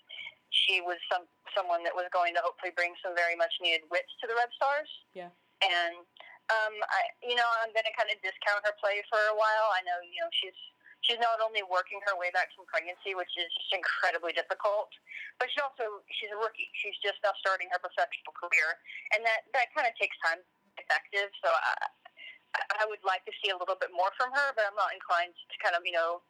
she 0.50 0.81
was 0.81 0.97
some 1.12 1.28
someone 1.57 1.85
that 1.85 1.93
was 1.93 2.09
going 2.12 2.33
to 2.37 2.43
hopefully 2.45 2.73
bring 2.76 2.93
some 3.00 3.17
very 3.17 3.37
much 3.37 3.52
needed 3.61 3.85
wits 3.88 4.12
to 4.21 4.28
the 4.28 4.37
Red 4.37 4.52
Stars. 4.57 4.90
Yeah. 5.17 5.33
And 5.64 6.05
um, 6.49 6.75
I, 6.88 7.00
you 7.21 7.37
know, 7.37 7.49
I'm 7.61 7.73
going 7.76 7.85
to 7.85 7.95
kind 7.97 8.09
of 8.09 8.17
discount 8.25 8.64
her 8.64 8.73
play 8.81 9.05
for 9.12 9.21
a 9.33 9.37
while. 9.37 9.69
I 9.76 9.85
know, 9.85 9.99
you 10.00 10.21
know, 10.25 10.31
she's 10.33 10.57
she's 11.05 11.21
not 11.21 11.38
only 11.45 11.62
working 11.67 12.00
her 12.09 12.14
way 12.17 12.33
back 12.33 12.50
from 12.57 12.64
pregnancy, 12.67 13.12
which 13.12 13.31
is 13.37 13.49
just 13.52 13.71
incredibly 13.73 14.33
difficult, 14.33 14.90
but 15.37 15.52
she 15.52 15.61
also 15.61 16.02
she's 16.09 16.33
a 16.33 16.38
rookie. 16.38 16.71
She's 16.81 16.97
just 17.05 17.21
now 17.21 17.37
starting 17.38 17.69
her 17.71 17.81
professional 17.81 18.33
career, 18.33 18.81
and 19.12 19.21
that 19.28 19.45
that 19.52 19.69
kind 19.76 19.85
of 19.85 19.93
takes 20.00 20.17
time 20.25 20.40
effective. 20.81 21.28
So 21.45 21.52
I, 21.52 22.81
I 22.81 22.85
would 22.88 23.02
like 23.05 23.23
to 23.28 23.35
see 23.45 23.52
a 23.52 23.59
little 23.59 23.76
bit 23.76 23.93
more 23.93 24.11
from 24.17 24.33
her, 24.33 24.49
but 24.57 24.64
I'm 24.64 24.78
not 24.78 24.97
inclined 24.97 25.37
to 25.37 25.57
kind 25.61 25.76
of 25.76 25.85
you 25.85 25.93
know 25.93 26.25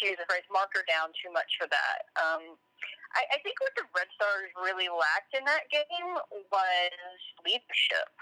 to 0.00 0.02
use 0.06 0.18
the 0.18 0.26
phrase 0.30 0.46
mark 0.48 0.70
her 0.78 0.86
down 0.86 1.10
too 1.18 1.30
much 1.34 1.50
for 1.58 1.66
that. 1.68 2.08
Um, 2.16 2.56
I, 3.16 3.22
I 3.32 3.38
think 3.40 3.56
what 3.60 3.72
the 3.78 3.88
Red 3.96 4.10
Stars 4.16 4.52
really 4.58 4.92
lacked 4.92 5.32
in 5.32 5.44
that 5.48 5.68
game 5.72 6.12
was 6.52 7.20
leadership. 7.44 8.12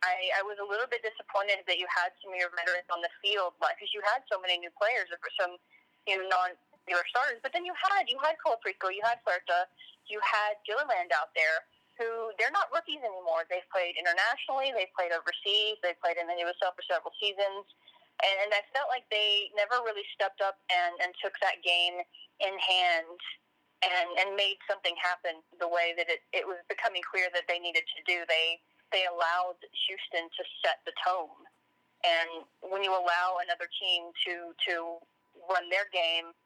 I, 0.00 0.32
I 0.40 0.42
was 0.42 0.56
a 0.56 0.66
little 0.66 0.88
bit 0.88 1.04
disappointed 1.04 1.60
that 1.68 1.76
you 1.76 1.84
had 1.92 2.16
some 2.24 2.32
of 2.32 2.38
your 2.40 2.48
veterans 2.56 2.88
on 2.88 3.04
the 3.04 3.12
field, 3.20 3.54
because 3.60 3.92
you 3.92 4.00
had 4.00 4.24
so 4.32 4.40
many 4.40 4.56
new 4.56 4.72
players, 4.80 5.12
or 5.12 5.20
some 5.36 5.60
you 6.08 6.16
know 6.16 6.24
non 6.26 6.56
regular 6.88 7.04
starters. 7.12 7.38
But 7.44 7.52
then 7.52 7.68
you 7.68 7.76
had 7.76 8.08
you 8.08 8.16
had 8.24 8.40
Colaprico, 8.40 8.88
you 8.88 9.04
had 9.04 9.20
Huerta, 9.22 9.68
you 10.08 10.18
had 10.24 10.56
Gilliland 10.64 11.12
out 11.12 11.36
there 11.36 11.68
who 12.00 12.32
they're 12.40 12.54
not 12.56 12.72
rookies 12.72 13.04
anymore. 13.04 13.44
They've 13.52 13.66
played 13.68 13.92
internationally, 14.00 14.72
they've 14.72 14.90
played 14.96 15.12
overseas, 15.12 15.76
they've 15.84 16.00
played 16.00 16.16
in 16.16 16.24
the 16.24 16.40
USL 16.48 16.72
for 16.72 16.80
several 16.88 17.12
seasons. 17.20 17.68
And, 18.24 18.36
and 18.48 18.50
I 18.56 18.64
felt 18.72 18.88
like 18.88 19.04
they 19.12 19.52
never 19.52 19.84
really 19.84 20.04
stepped 20.16 20.40
up 20.40 20.56
and, 20.72 20.96
and 21.04 21.12
took 21.20 21.36
that 21.44 21.60
game 21.60 22.00
in 22.40 22.56
hand 22.56 23.20
and, 23.80 24.08
and 24.20 24.36
made 24.36 24.60
something 24.68 24.92
happen 25.00 25.40
the 25.56 25.68
way 25.68 25.96
that 25.96 26.08
it, 26.12 26.20
it 26.36 26.44
was 26.44 26.60
becoming 26.68 27.00
clear 27.00 27.32
that 27.32 27.48
they 27.48 27.58
needed 27.58 27.84
to 27.96 28.00
do. 28.04 28.24
They 28.28 28.60
they 28.92 29.06
allowed 29.06 29.54
Houston 29.86 30.26
to 30.34 30.42
set 30.66 30.82
the 30.82 30.90
tone. 31.06 31.46
And 32.02 32.42
when 32.58 32.82
you 32.82 32.90
allow 32.90 33.38
another 33.40 33.70
team 33.80 34.12
to 34.26 34.52
to 34.68 34.74
run 35.48 35.68
their 35.72 35.88
game, 35.94 36.36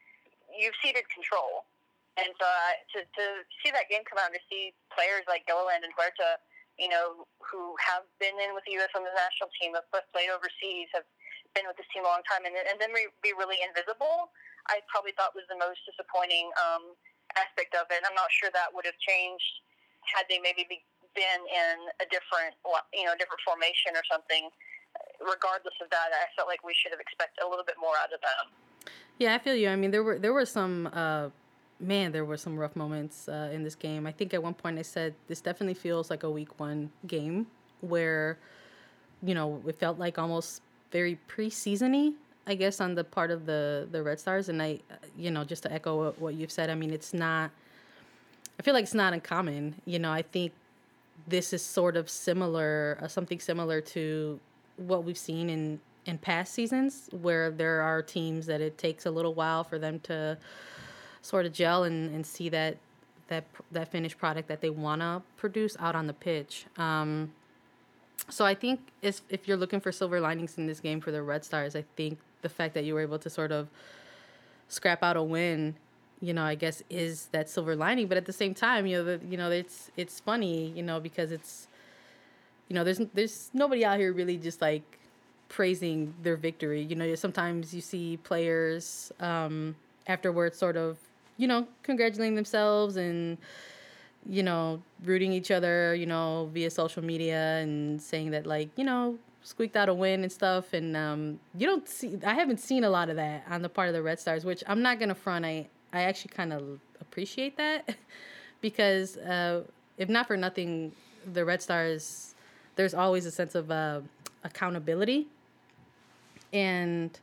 you've 0.53 0.77
ceded 0.83 1.09
control. 1.11 1.67
And 2.15 2.31
so 2.39 2.47
uh, 2.47 2.75
to, 2.95 2.99
to 3.03 3.25
see 3.59 3.75
that 3.75 3.91
game 3.91 4.07
come 4.07 4.23
out 4.23 4.31
and 4.31 4.39
to 4.39 4.45
see 4.47 4.71
players 4.95 5.27
like 5.27 5.43
Gilliland 5.51 5.83
and 5.83 5.91
Huerta, 5.99 6.39
you 6.79 6.87
know, 6.87 7.27
who 7.43 7.75
have 7.83 8.07
been 8.23 8.39
in 8.39 8.55
with 8.55 8.63
the 8.71 8.79
U.S. 8.79 8.95
women's 8.95 9.19
national 9.19 9.51
team, 9.59 9.75
have 9.75 9.91
played 10.15 10.31
overseas, 10.31 10.87
have 10.95 11.03
been 11.59 11.67
with 11.67 11.75
this 11.75 11.91
team 11.91 12.07
a 12.07 12.11
long 12.11 12.23
time, 12.23 12.47
and, 12.47 12.55
and 12.55 12.79
then 12.79 12.95
be 12.95 13.35
really 13.35 13.59
invisible, 13.67 14.31
I 14.71 14.81
probably 14.89 15.13
thought 15.19 15.35
was 15.37 15.47
the 15.51 15.59
most 15.59 15.83
disappointing 15.85 16.55
um, 16.57 16.95
aspect 17.37 17.75
of 17.75 17.91
it. 17.91 18.03
I'm 18.07 18.15
not 18.15 18.31
sure 18.31 18.51
that 18.53 18.71
would 18.73 18.87
have 18.87 18.99
changed 19.03 19.63
had 20.05 20.29
they 20.29 20.39
maybe 20.39 20.67
be, 20.69 20.85
been 21.17 21.43
in 21.49 21.77
a 22.01 22.07
different, 22.13 22.55
you 22.93 23.05
know, 23.09 23.15
different 23.17 23.43
formation 23.45 23.97
or 23.97 24.05
something. 24.11 24.51
Regardless 25.19 25.75
of 25.83 25.91
that, 25.91 26.15
I 26.15 26.31
felt 26.39 26.47
like 26.47 26.63
we 26.63 26.75
should 26.77 26.93
have 26.95 27.01
expected 27.01 27.43
a 27.43 27.49
little 27.49 27.65
bit 27.65 27.77
more 27.81 27.99
out 27.99 28.13
of 28.15 28.21
them. 28.23 28.45
Yeah, 29.19 29.35
I 29.35 29.39
feel 29.39 29.55
you. 29.55 29.69
I 29.69 29.77
mean, 29.77 29.91
there 29.91 30.03
were 30.03 30.19
there 30.19 30.33
were 30.33 30.47
some. 30.47 30.89
Uh, 30.93 31.31
man, 31.81 32.13
there 32.13 32.25
were 32.25 32.37
some 32.37 32.57
rough 32.57 32.77
moments 32.77 33.29
uh, 33.29 33.51
in 33.53 33.63
this 33.63 33.75
game. 33.75 34.07
I 34.07 34.13
think 34.13 34.33
at 34.35 34.43
one 34.43 34.55
point 34.55 34.79
I 34.79 34.83
said 34.83 35.15
this 35.29 35.41
definitely 35.41 35.75
feels 35.75 36.11
like 36.11 36.23
a 36.23 36.31
week 36.31 36.59
one 36.59 36.91
game 37.07 37.47
where, 37.81 38.39
you 39.23 39.35
know, 39.35 39.63
it 39.67 39.77
felt 39.77 39.99
like 39.99 40.19
almost 40.19 40.63
very 40.91 41.19
preseasony. 41.29 42.15
I 42.47 42.55
guess 42.55 42.81
on 42.81 42.95
the 42.95 43.05
part 43.05 43.31
of 43.31 43.47
the 43.47 43.89
the 43.91 44.03
Red 44.03 44.21
Stars, 44.21 44.49
and 44.49 44.63
I, 44.63 44.81
you 45.17 45.31
know, 45.31 45.45
just 45.45 45.63
to 45.65 45.73
echo 45.73 46.13
what 46.13 46.35
you've 46.35 46.53
said. 46.53 46.71
I 46.71 46.75
mean, 46.75 46.91
it's 46.91 47.15
not. 47.15 47.51
I 48.59 48.63
feel 48.63 48.75
like 48.75 48.85
it's 48.85 48.95
not 48.95 49.13
uncommon. 49.13 49.77
You 49.85 49.99
know, 49.99 50.13
I 50.13 50.23
think 50.23 50.53
this 51.27 51.53
is 51.53 51.63
sort 51.63 51.97
of 51.97 52.11
similar, 52.11 52.99
uh, 53.01 53.09
something 53.09 53.41
similar 53.41 53.81
to 53.81 54.39
what 54.77 55.05
we've 55.05 55.19
seen 55.19 55.49
in 55.49 55.81
in 56.07 56.19
past 56.19 56.53
seasons, 56.53 57.09
where 57.23 57.51
there 57.51 57.81
are 57.81 58.03
teams 58.03 58.47
that 58.47 58.61
it 58.61 58.77
takes 58.77 59.07
a 59.07 59.11
little 59.11 59.33
while 59.33 59.65
for 59.65 59.79
them 59.79 59.99
to 60.01 60.37
sort 61.23 61.47
of 61.47 61.53
gel 61.53 61.85
and, 61.85 62.15
and 62.15 62.27
see 62.27 62.51
that 62.51 62.77
that 63.29 63.45
that 63.73 63.89
finished 63.89 64.19
product 64.19 64.49
that 64.49 64.61
they 64.61 64.71
want 64.71 65.01
to 65.01 65.23
produce 65.37 65.77
out 65.81 65.97
on 65.97 66.07
the 66.07 66.13
pitch. 66.13 66.67
Um, 66.77 67.33
so 68.29 68.45
I 68.45 68.55
think 68.55 68.81
if 69.03 69.23
if 69.29 69.49
you're 69.49 69.57
looking 69.57 69.81
for 69.81 69.93
silver 69.93 70.21
linings 70.21 70.59
in 70.59 70.67
this 70.67 70.81
game 70.81 71.01
for 71.01 71.11
the 71.11 71.23
Red 71.23 71.45
Stars, 71.45 71.75
I 71.75 71.85
think 71.97 72.19
the 72.45 72.49
fact 72.49 72.75
that 72.75 72.85
you 72.85 72.95
were 72.95 73.01
able 73.01 73.19
to 73.19 73.29
sort 73.29 73.51
of 73.51 73.69
scrap 74.69 75.03
out 75.03 75.17
a 75.17 75.23
win 75.23 75.75
you 76.25 76.33
know, 76.33 76.43
I 76.43 76.55
guess 76.55 76.83
is 76.89 77.27
that 77.33 77.49
silver 77.49 77.77
lining. 77.77 78.07
But 78.07 78.17
at 78.17 78.25
the 78.25 78.33
same 78.33 78.55
time, 78.55 78.87
you 78.87 78.97
know, 78.97 79.05
the, 79.05 79.27
you 79.27 79.37
know, 79.37 79.51
it's 79.51 79.91
it's 79.97 80.21
funny, 80.21 80.73
you 80.75 80.83
know, 80.83 80.99
because 80.99 81.31
it's, 81.31 81.69
you 82.69 82.75
know, 82.75 82.83
there's 82.83 83.01
there's 83.13 83.51
nobody 83.53 83.85
out 83.85 83.99
here 83.99 84.13
really 84.13 84.39
just 84.39 84.63
like 84.63 84.83
praising 85.49 86.15
their 86.23 86.37
victory. 86.37 86.83
You 86.83 86.97
know, 86.97 87.15
sometimes 87.15 87.75
you 87.75 87.81
see 87.81 88.17
players 88.17 89.13
um, 89.21 89.77
afterwards 90.07 90.57
sort 90.59 90.77
of, 90.77 90.99
you 91.37 91.47
know, 91.47 91.69
congratulating 91.83 92.37
themselves 92.37 92.97
and 92.97 93.39
you 94.27 94.43
know, 94.43 94.81
rooting 95.05 95.35
each 95.35 95.51
other, 95.51 95.95
you 95.95 96.07
know, 96.07 96.49
via 96.55 96.71
social 96.71 97.05
media 97.05 97.59
and 97.59 98.01
saying 98.01 98.31
that 98.31 98.47
like, 98.47 98.71
you 98.75 98.85
know, 98.85 99.19
squeaked 99.45 99.77
out 99.77 99.91
a 99.91 99.95
win 99.95 100.23
and 100.23 100.33
stuff 100.33 100.73
and 100.73 100.97
um, 100.97 101.39
you 101.57 101.67
don't 101.67 101.87
see 101.87 102.19
I 102.27 102.35
haven't 102.35 102.59
seen 102.59 102.83
a 102.83 102.91
lot 102.91 103.11
of 103.11 103.17
that 103.17 103.45
on 103.49 103.63
the 103.63 103.69
part 103.69 103.89
of 103.89 103.95
the 103.95 104.03
Red 104.03 104.19
Stars, 104.19 104.45
which 104.45 104.65
I'm 104.67 104.83
not 104.83 104.99
gonna 104.99 105.15
front 105.15 105.45
I 105.45 105.69
I 105.93 106.03
actually 106.03 106.33
kind 106.35 106.53
of 106.53 106.81
appreciate 107.01 107.57
that 107.59 107.95
because 108.61 109.17
uh, 109.19 109.63
if 109.99 110.09
not 110.09 110.27
for 110.27 110.37
nothing, 110.37 110.93
the 111.33 111.45
Red 111.45 111.63
Stars, 111.63 112.35
there's 112.75 112.95
always 112.95 113.27
a 113.27 113.31
sense 113.31 113.55
of 113.55 113.71
uh, 113.71 114.01
accountability, 114.43 115.29
and 116.53 117.17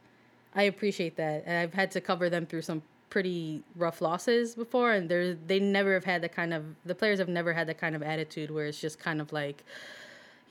I 0.55 0.63
appreciate 0.63 1.17
that. 1.17 1.43
And 1.45 1.57
I've 1.57 1.73
had 1.73 1.91
to 1.91 2.01
cover 2.01 2.29
them 2.29 2.45
through 2.45 2.61
some 2.61 2.81
pretty 3.09 3.61
rough 3.75 3.99
losses 3.99 4.55
before, 4.55 4.93
and 4.93 5.09
they 5.09 5.35
they 5.47 5.59
never 5.59 5.95
have 5.95 6.05
had 6.05 6.21
the 6.21 6.29
kind 6.29 6.53
of 6.53 6.63
the 6.85 6.95
players 6.95 7.19
have 7.19 7.27
never 7.27 7.51
had 7.51 7.67
the 7.67 7.73
kind 7.73 7.95
of 7.95 8.03
attitude 8.03 8.51
where 8.51 8.67
it's 8.67 8.79
just 8.79 8.99
kind 8.99 9.19
of 9.19 9.33
like 9.33 9.63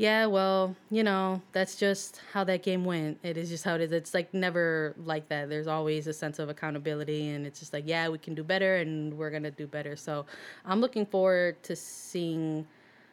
yeah, 0.00 0.24
well, 0.24 0.74
you 0.90 1.04
know, 1.04 1.42
that's 1.52 1.76
just 1.76 2.22
how 2.32 2.42
that 2.44 2.62
game 2.62 2.86
went. 2.86 3.18
It 3.22 3.36
is 3.36 3.50
just 3.50 3.64
how 3.64 3.74
it 3.74 3.82
is. 3.82 3.92
It's 3.92 4.14
like 4.14 4.32
never 4.32 4.94
like 5.04 5.28
that. 5.28 5.50
There's 5.50 5.66
always 5.66 6.06
a 6.06 6.14
sense 6.14 6.38
of 6.38 6.48
accountability, 6.48 7.28
and 7.28 7.46
it's 7.46 7.60
just 7.60 7.74
like, 7.74 7.84
yeah, 7.86 8.08
we 8.08 8.16
can 8.16 8.34
do 8.34 8.42
better, 8.42 8.76
and 8.76 9.12
we're 9.18 9.28
gonna 9.28 9.50
do 9.50 9.66
better. 9.66 9.96
So, 9.96 10.24
I'm 10.64 10.80
looking 10.80 11.04
forward 11.04 11.62
to 11.64 11.76
seeing 11.76 12.66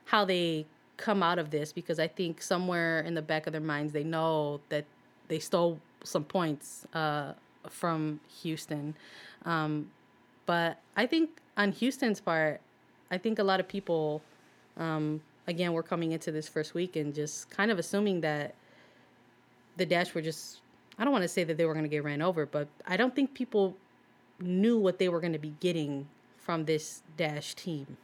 how 0.05 0.23
they 0.23 0.65
come 0.95 1.21
out 1.21 1.39
of 1.39 1.51
this 1.51 1.73
because 1.73 1.99
I 1.99 2.07
think 2.07 2.41
somewhere 2.41 3.01
in 3.01 3.15
the 3.15 3.21
back 3.21 3.47
of 3.47 3.51
their 3.51 3.59
minds 3.59 3.91
they 3.91 4.05
know 4.05 4.61
that 4.69 4.85
they 5.27 5.39
stole 5.39 5.81
some 6.05 6.23
points 6.23 6.87
uh, 6.93 7.33
from 7.69 8.21
Houston. 8.43 8.95
Um, 9.43 9.91
but 10.45 10.79
I 10.95 11.05
think 11.05 11.31
on 11.57 11.73
Houston's 11.73 12.21
part, 12.21 12.61
I 13.11 13.17
think 13.17 13.39
a 13.39 13.43
lot 13.43 13.59
of 13.59 13.67
people. 13.67 14.21
Um, 14.77 15.19
again, 15.47 15.73
we're 15.73 15.83
coming 15.83 16.11
into 16.11 16.31
this 16.31 16.47
first 16.47 16.73
week 16.73 16.95
and 16.95 17.13
just 17.13 17.49
kind 17.49 17.71
of 17.71 17.79
assuming 17.79 18.21
that 18.21 18.53
the 19.77 19.85
Dash 19.85 20.13
were 20.13 20.21
just, 20.21 20.59
I 20.99 21.03
don't 21.03 21.13
want 21.13 21.23
to 21.23 21.29
say 21.29 21.43
that 21.45 21.57
they 21.57 21.65
were 21.65 21.73
going 21.73 21.85
to 21.85 21.89
get 21.89 22.03
ran 22.03 22.21
over, 22.21 22.45
but 22.45 22.67
I 22.85 22.97
don't 22.97 23.15
think 23.15 23.33
people 23.33 23.75
knew 24.39 24.77
what 24.77 24.99
they 24.99 25.09
were 25.09 25.21
going 25.21 25.33
to 25.33 25.39
be 25.39 25.53
getting 25.59 26.07
from 26.37 26.65
this 26.65 27.01
Dash 27.15 27.53
team. 27.55 27.97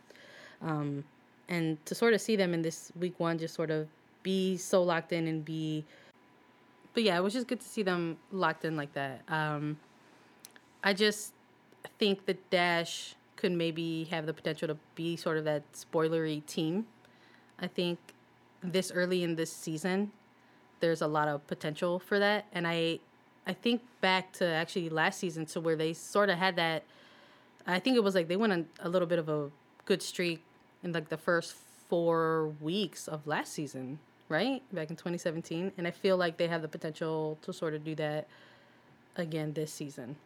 Um, 0.62 1.04
and 1.50 1.84
to 1.86 1.94
sort 1.94 2.14
of 2.14 2.22
see 2.22 2.36
them 2.36 2.54
in 2.54 2.62
this 2.62 2.92
week 2.98 3.20
one 3.20 3.38
just 3.38 3.54
sort 3.54 3.70
of 3.70 3.88
be 4.24 4.56
so 4.56 4.82
locked 4.82 5.12
in 5.12 5.28
and 5.28 5.44
be. 5.44 5.84
But 6.94 7.04
yeah, 7.04 7.18
it 7.18 7.22
was 7.22 7.34
just 7.34 7.48
good 7.48 7.60
to 7.60 7.68
see 7.68 7.84
them 7.84 8.18
locked 8.32 8.64
in 8.64 8.78
like 8.78 8.94
that. 8.94 9.22
Um, 9.28 9.78
I 10.84 10.94
just 10.94 11.34
think 12.00 12.26
the 12.26 12.38
Dash 12.50 13.16
could 13.36 13.52
maybe 13.52 14.06
have 14.06 14.26
the 14.26 14.34
potential 14.34 14.70
to 14.70 14.78
be 14.96 15.18
sort 15.18 15.38
of 15.38 15.44
that 15.44 15.64
spoilery 15.74 16.46
team 16.46 16.86
I 17.60 17.68
think 17.68 18.00
this 18.62 18.92
early 18.92 19.24
in 19.24 19.36
this 19.36 19.52
season, 19.52 20.12
there's 20.80 21.02
a 21.02 21.08
lot 21.08 21.28
of 21.28 21.46
potential 21.48 22.00
for 22.00 22.20
that. 22.20 22.46
And 22.54 22.68
I 22.68 23.00
I 23.46 23.54
think 23.54 23.82
back 24.00 24.32
to 24.34 24.46
actually 24.46 24.90
last 24.90 25.20
season 25.20 25.46
to 25.48 25.60
where 25.60 25.76
they 25.76 25.94
sort 25.94 26.30
of 26.30 26.38
had 26.38 26.56
that 26.56 26.84
I 27.66 27.80
think 27.80 27.96
it 27.96 28.04
was 28.04 28.16
like 28.16 28.28
they 28.28 28.36
went 28.36 28.54
on 28.54 28.66
a 28.80 28.90
little 28.90 29.08
bit 29.08 29.20
of 29.20 29.30
a 29.30 29.50
good 29.86 30.02
streak 30.02 30.44
in 30.84 30.92
like 30.92 31.10
the 31.10 31.18
first 31.18 31.56
four 31.90 32.54
weeks 32.60 33.08
of 33.08 33.26
last 33.26 33.54
season, 33.54 34.00
right? 34.28 34.62
Back 34.74 34.90
in 34.90 34.96
2017. 34.96 35.72
And 35.78 35.88
I 35.88 35.92
feel 35.92 36.18
like 36.18 36.38
they 36.38 36.48
have 36.48 36.62
the 36.62 36.68
potential 36.68 37.38
to 37.42 37.54
sort 37.54 37.74
of 37.74 37.84
do 37.84 37.96
that 37.96 38.28
again 39.16 39.54
this 39.54 39.72
season. 39.72 40.18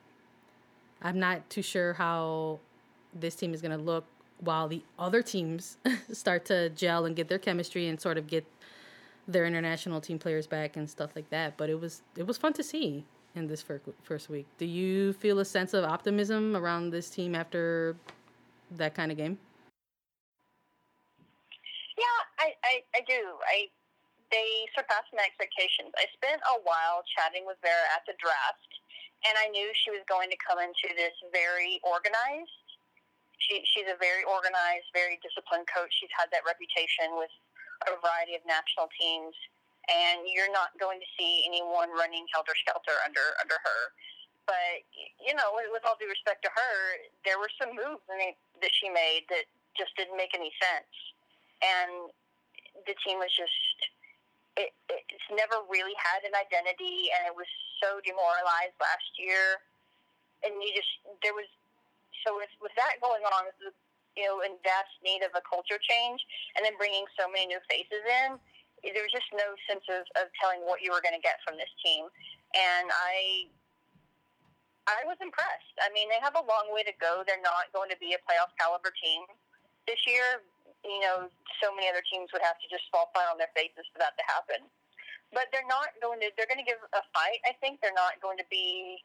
I'm 1.02 1.20
not 1.20 1.48
too 1.50 1.62
sure 1.62 1.94
how 1.94 2.60
this 3.14 3.36
team 3.36 3.54
is 3.54 3.62
going 3.62 3.78
to 3.78 3.84
look 3.84 4.06
while 4.40 4.68
the 4.68 4.84
other 5.00 5.22
teams 5.22 5.78
start 6.12 6.46
to 6.46 6.70
gel 6.70 7.06
and 7.06 7.16
get 7.16 7.28
their 7.28 7.40
chemistry 7.40 7.88
and 7.88 8.00
sort 8.00 8.18
of 8.18 8.28
get 8.28 8.46
their 9.28 9.46
international 9.46 10.00
team 10.00 10.20
players 10.20 10.48
back 10.48 10.78
and 10.78 10.90
stuff 10.90 11.12
like 11.16 11.30
that. 11.30 11.58
But 11.58 11.70
it 11.70 11.80
was 11.80 12.02
it 12.16 12.26
was 12.26 12.38
fun 12.38 12.54
to 12.54 12.64
see 12.64 13.06
in 13.36 13.48
this 13.48 13.64
first 14.04 14.30
week. 14.30 14.48
Do 14.58 14.66
you 14.66 15.14
feel 15.14 15.40
a 15.40 15.46
sense 15.46 15.74
of 15.74 15.84
optimism 15.84 16.56
around 16.56 16.90
this 16.90 17.10
team 17.10 17.36
after 17.36 17.96
that 18.72 18.96
kind 18.96 19.12
of 19.12 19.18
game? 19.18 19.38
Yeah, 21.98 22.20
I, 22.40 22.54
I, 22.64 22.74
I 22.96 23.02
do. 23.08 23.22
I 23.46 23.70
they 24.30 24.68
surpassed 24.76 25.08
my 25.16 25.24
expectations. 25.24 25.96
I 25.96 26.06
spent 26.20 26.44
a 26.44 26.60
while 26.68 27.00
chatting 27.16 27.48
with 27.48 27.56
Vera 27.64 27.88
at 27.96 28.04
the 28.04 28.14
draft, 28.20 28.72
and 29.24 29.34
I 29.40 29.48
knew 29.56 29.72
she 29.72 29.92
was 29.92 30.04
going 30.12 30.28
to 30.30 30.40
come 30.44 30.60
into 30.60 30.92
this 31.00 31.16
very 31.32 31.80
organized 31.88 32.67
she, 33.38 33.62
she's 33.66 33.88
a 33.90 33.98
very 33.98 34.26
organized, 34.26 34.90
very 34.94 35.22
disciplined 35.22 35.70
coach. 35.70 35.94
She's 35.94 36.12
had 36.14 36.30
that 36.34 36.46
reputation 36.46 37.18
with 37.18 37.32
a 37.86 37.94
variety 38.02 38.34
of 38.34 38.44
national 38.46 38.90
teams, 38.98 39.34
and 39.88 40.26
you're 40.26 40.52
not 40.52 40.74
going 40.82 40.98
to 41.00 41.10
see 41.16 41.46
anyone 41.46 41.94
running 41.94 42.26
helter 42.34 42.58
skelter 42.58 42.98
under 43.06 43.38
under 43.42 43.58
her. 43.62 43.82
But 44.50 44.84
you 45.22 45.36
know, 45.36 45.54
with, 45.54 45.70
with 45.70 45.84
all 45.86 46.00
due 46.00 46.10
respect 46.10 46.42
to 46.48 46.52
her, 46.52 46.74
there 47.28 47.38
were 47.38 47.52
some 47.60 47.76
moves 47.76 48.04
that 48.08 48.74
she 48.74 48.90
made 48.90 49.28
that 49.30 49.46
just 49.78 49.94
didn't 50.00 50.18
make 50.18 50.34
any 50.34 50.50
sense, 50.58 50.94
and 51.62 52.10
the 52.90 52.96
team 53.06 53.22
was 53.22 53.30
just 53.34 53.78
it, 54.58 54.74
it's 54.90 55.30
never 55.30 55.62
really 55.70 55.94
had 56.02 56.26
an 56.26 56.34
identity, 56.34 57.14
and 57.14 57.30
it 57.30 57.36
was 57.36 57.50
so 57.78 58.02
demoralized 58.02 58.74
last 58.82 59.22
year 59.22 59.62
and 60.46 60.54
you 60.62 60.70
just 60.76 60.92
there 61.24 61.34
was 61.34 61.48
so 62.26 62.38
with 62.38 62.52
with 62.62 62.74
that 62.80 63.02
going 63.02 63.26
on, 63.36 63.50
with 63.50 63.60
the, 63.60 63.72
you 64.18 64.26
know, 64.26 64.42
in 64.42 64.58
vast 64.66 64.94
need 65.06 65.22
of 65.22 65.34
a 65.38 65.44
culture 65.46 65.78
change, 65.78 66.22
and 66.58 66.66
then 66.66 66.74
bringing 66.80 67.06
so 67.20 67.30
many 67.30 67.46
new 67.50 67.62
faces 67.70 68.02
in, 68.26 68.42
there 68.82 69.04
was 69.06 69.14
just 69.14 69.30
no 69.34 69.58
sense 69.70 69.86
of, 69.90 70.06
of 70.18 70.30
telling 70.42 70.66
what 70.66 70.82
you 70.82 70.90
were 70.90 71.02
going 71.02 71.18
to 71.18 71.22
get 71.22 71.42
from 71.46 71.58
this 71.58 71.70
team, 71.84 72.08
and 72.56 72.90
I. 72.90 73.50
I 74.88 75.04
was 75.04 75.20
impressed. 75.20 75.76
I 75.84 75.92
mean, 75.92 76.08
they 76.08 76.16
have 76.24 76.40
a 76.40 76.46
long 76.48 76.72
way 76.72 76.80
to 76.88 76.96
go. 76.96 77.20
They're 77.28 77.44
not 77.44 77.68
going 77.76 77.92
to 77.92 78.00
be 78.00 78.16
a 78.16 78.24
playoff 78.24 78.56
caliber 78.56 78.96
team 78.96 79.28
this 79.84 80.00
year. 80.08 80.40
You 80.88 81.04
know, 81.04 81.28
so 81.60 81.76
many 81.76 81.92
other 81.92 82.00
teams 82.08 82.32
would 82.32 82.40
have 82.40 82.56
to 82.64 82.68
just 82.72 82.88
fall 82.88 83.12
flat 83.12 83.28
on 83.28 83.36
their 83.36 83.52
faces 83.52 83.84
for 83.92 84.00
that 84.00 84.16
to 84.16 84.24
happen. 84.24 84.64
But 85.36 85.52
they're 85.52 85.68
not 85.68 85.92
going 86.00 86.24
to. 86.24 86.32
They're 86.40 86.48
going 86.48 86.64
to 86.64 86.68
give 86.68 86.80
a 86.80 87.04
fight. 87.12 87.44
I 87.44 87.52
think 87.60 87.84
they're 87.84 88.00
not 88.00 88.24
going 88.24 88.40
to 88.40 88.48
be, 88.48 89.04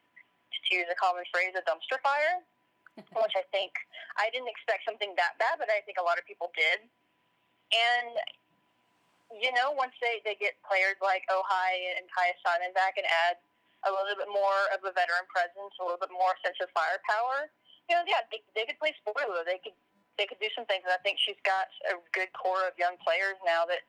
to 0.55 0.71
use 0.71 0.87
a 0.87 0.95
common 0.95 1.27
phrase, 1.35 1.51
a 1.59 1.67
dumpster 1.67 1.99
fire. 1.99 2.47
which 3.23 3.37
I 3.37 3.45
think 3.51 3.73
I 4.21 4.29
didn't 4.29 4.53
expect 4.53 4.85
something 4.85 5.17
that 5.17 5.41
bad, 5.41 5.57
but 5.57 5.73
I 5.73 5.81
think 5.89 5.97
a 5.97 6.05
lot 6.05 6.21
of 6.21 6.25
people 6.29 6.53
did. 6.53 6.85
And 7.73 8.13
you 9.33 9.49
know, 9.57 9.73
once 9.73 9.97
they 10.01 10.21
they 10.29 10.37
get 10.37 10.61
players 10.61 11.01
like 11.01 11.25
Ojai 11.33 11.97
and 11.97 12.05
Kyah 12.13 12.37
Simon 12.45 12.73
back 12.77 13.01
and 13.01 13.09
add 13.29 13.41
a 13.89 13.91
little 13.91 14.15
bit 14.15 14.31
more 14.31 14.71
of 14.71 14.85
a 14.85 14.93
veteran 14.93 15.27
presence, 15.27 15.73
a 15.81 15.83
little 15.83 15.99
bit 15.99 16.13
more 16.13 16.37
sense 16.45 16.61
of 16.63 16.71
firepower, 16.71 17.51
you 17.89 17.97
know, 17.99 18.05
yeah, 18.07 18.23
they, 18.31 18.45
they 18.55 18.65
could 18.69 18.79
play 18.79 18.95
spoiler. 19.03 19.43
They 19.43 19.59
could 19.59 19.75
they 20.21 20.29
could 20.29 20.39
do 20.39 20.53
some 20.53 20.69
things. 20.69 20.85
And 20.85 20.93
I 20.93 21.01
think 21.01 21.17
she's 21.19 21.41
got 21.43 21.73
a 21.89 21.97
good 22.13 22.31
core 22.37 22.69
of 22.69 22.77
young 22.77 23.01
players 23.01 23.41
now 23.43 23.65
that 23.67 23.83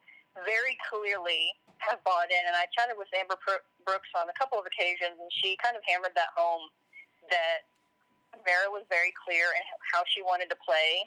very 0.47 0.79
clearly 0.87 1.51
have 1.83 1.99
bought 2.07 2.31
in. 2.31 2.43
And 2.47 2.55
I 2.55 2.65
chatted 2.71 2.95
with 2.95 3.11
Amber 3.11 3.37
Brooks 3.83 4.11
on 4.15 4.31
a 4.31 4.35
couple 4.39 4.57
of 4.57 4.65
occasions, 4.65 5.19
and 5.19 5.29
she 5.43 5.59
kind 5.59 5.75
of 5.75 5.83
hammered 5.83 6.15
that 6.15 6.31
home 6.33 6.71
that 7.27 7.67
Vera 8.41 8.73
was 8.73 8.83
very 8.89 9.13
clear 9.13 9.53
in 9.53 9.63
how 9.93 10.01
she 10.09 10.25
wanted 10.25 10.49
to 10.49 10.57
play, 10.65 11.05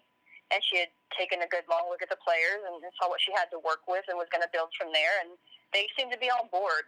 and 0.54 0.62
she 0.62 0.78
had 0.78 0.90
taken 1.18 1.42
a 1.42 1.48
good 1.50 1.66
long 1.66 1.90
look 1.90 2.02
at 2.02 2.10
the 2.10 2.20
players 2.22 2.62
and 2.62 2.78
saw 3.02 3.10
what 3.10 3.18
she 3.18 3.34
had 3.34 3.50
to 3.50 3.58
work 3.66 3.82
with 3.90 4.06
and 4.06 4.14
was 4.14 4.30
going 4.30 4.46
to 4.46 4.52
build 4.54 4.70
from 4.78 4.94
there. 4.94 5.18
And 5.22 5.34
they 5.74 5.90
seem 5.98 6.06
to 6.14 6.20
be 6.20 6.30
on 6.30 6.46
board. 6.54 6.86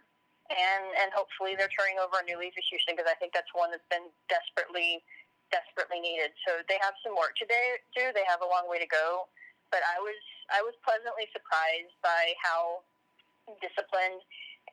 And 0.49 0.85
and 1.05 1.13
hopefully 1.13 1.53
they're 1.53 1.69
turning 1.69 2.01
over 2.01 2.17
a 2.17 2.25
new 2.25 2.33
leaf 2.41 2.57
of 2.57 2.65
Houston 2.73 2.97
because 2.97 3.05
I 3.05 3.13
think 3.21 3.37
that's 3.37 3.53
one 3.53 3.69
that's 3.69 3.85
been 3.85 4.09
desperately 4.33 5.05
desperately 5.53 6.01
needed. 6.01 6.33
So 6.41 6.65
they 6.65 6.81
have 6.81 6.97
some 7.05 7.13
work 7.13 7.37
to 7.37 7.45
do. 7.45 8.01
They 8.17 8.25
have 8.25 8.41
a 8.41 8.49
long 8.49 8.65
way 8.65 8.81
to 8.81 8.89
go. 8.89 9.29
But 9.69 9.85
I 9.85 10.01
was 10.01 10.17
I 10.49 10.65
was 10.65 10.73
pleasantly 10.81 11.29
surprised 11.29 11.93
by 12.01 12.33
how 12.41 12.81
disciplined 13.61 14.21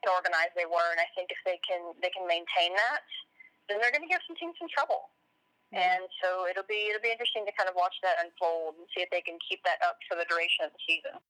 and 0.00 0.08
organized 0.12 0.56
they 0.56 0.68
were, 0.68 0.88
and 0.92 1.00
I 1.00 1.08
think 1.12 1.28
if 1.32 1.40
they 1.44 1.60
can 1.64 1.92
they 2.00 2.12
can 2.12 2.24
maintain 2.24 2.72
that, 2.72 3.04
then 3.68 3.80
they're 3.80 3.92
going 3.92 4.04
to 4.04 4.12
give 4.12 4.24
some 4.24 4.36
teams 4.36 4.56
some 4.56 4.68
trouble. 4.72 5.12
And 5.76 6.08
so 6.22 6.48
it'll 6.48 6.64
be 6.66 6.88
it'll 6.88 7.02
be 7.02 7.12
interesting 7.12 7.44
to 7.44 7.52
kind 7.52 7.68
of 7.68 7.76
watch 7.76 7.94
that 8.02 8.16
unfold 8.24 8.76
and 8.78 8.86
see 8.96 9.02
if 9.02 9.10
they 9.10 9.20
can 9.20 9.36
keep 9.46 9.62
that 9.64 9.76
up 9.86 9.98
for 10.08 10.16
the 10.16 10.24
duration 10.24 10.64
of 10.64 10.72
the 10.72 10.80
season. 10.88 11.20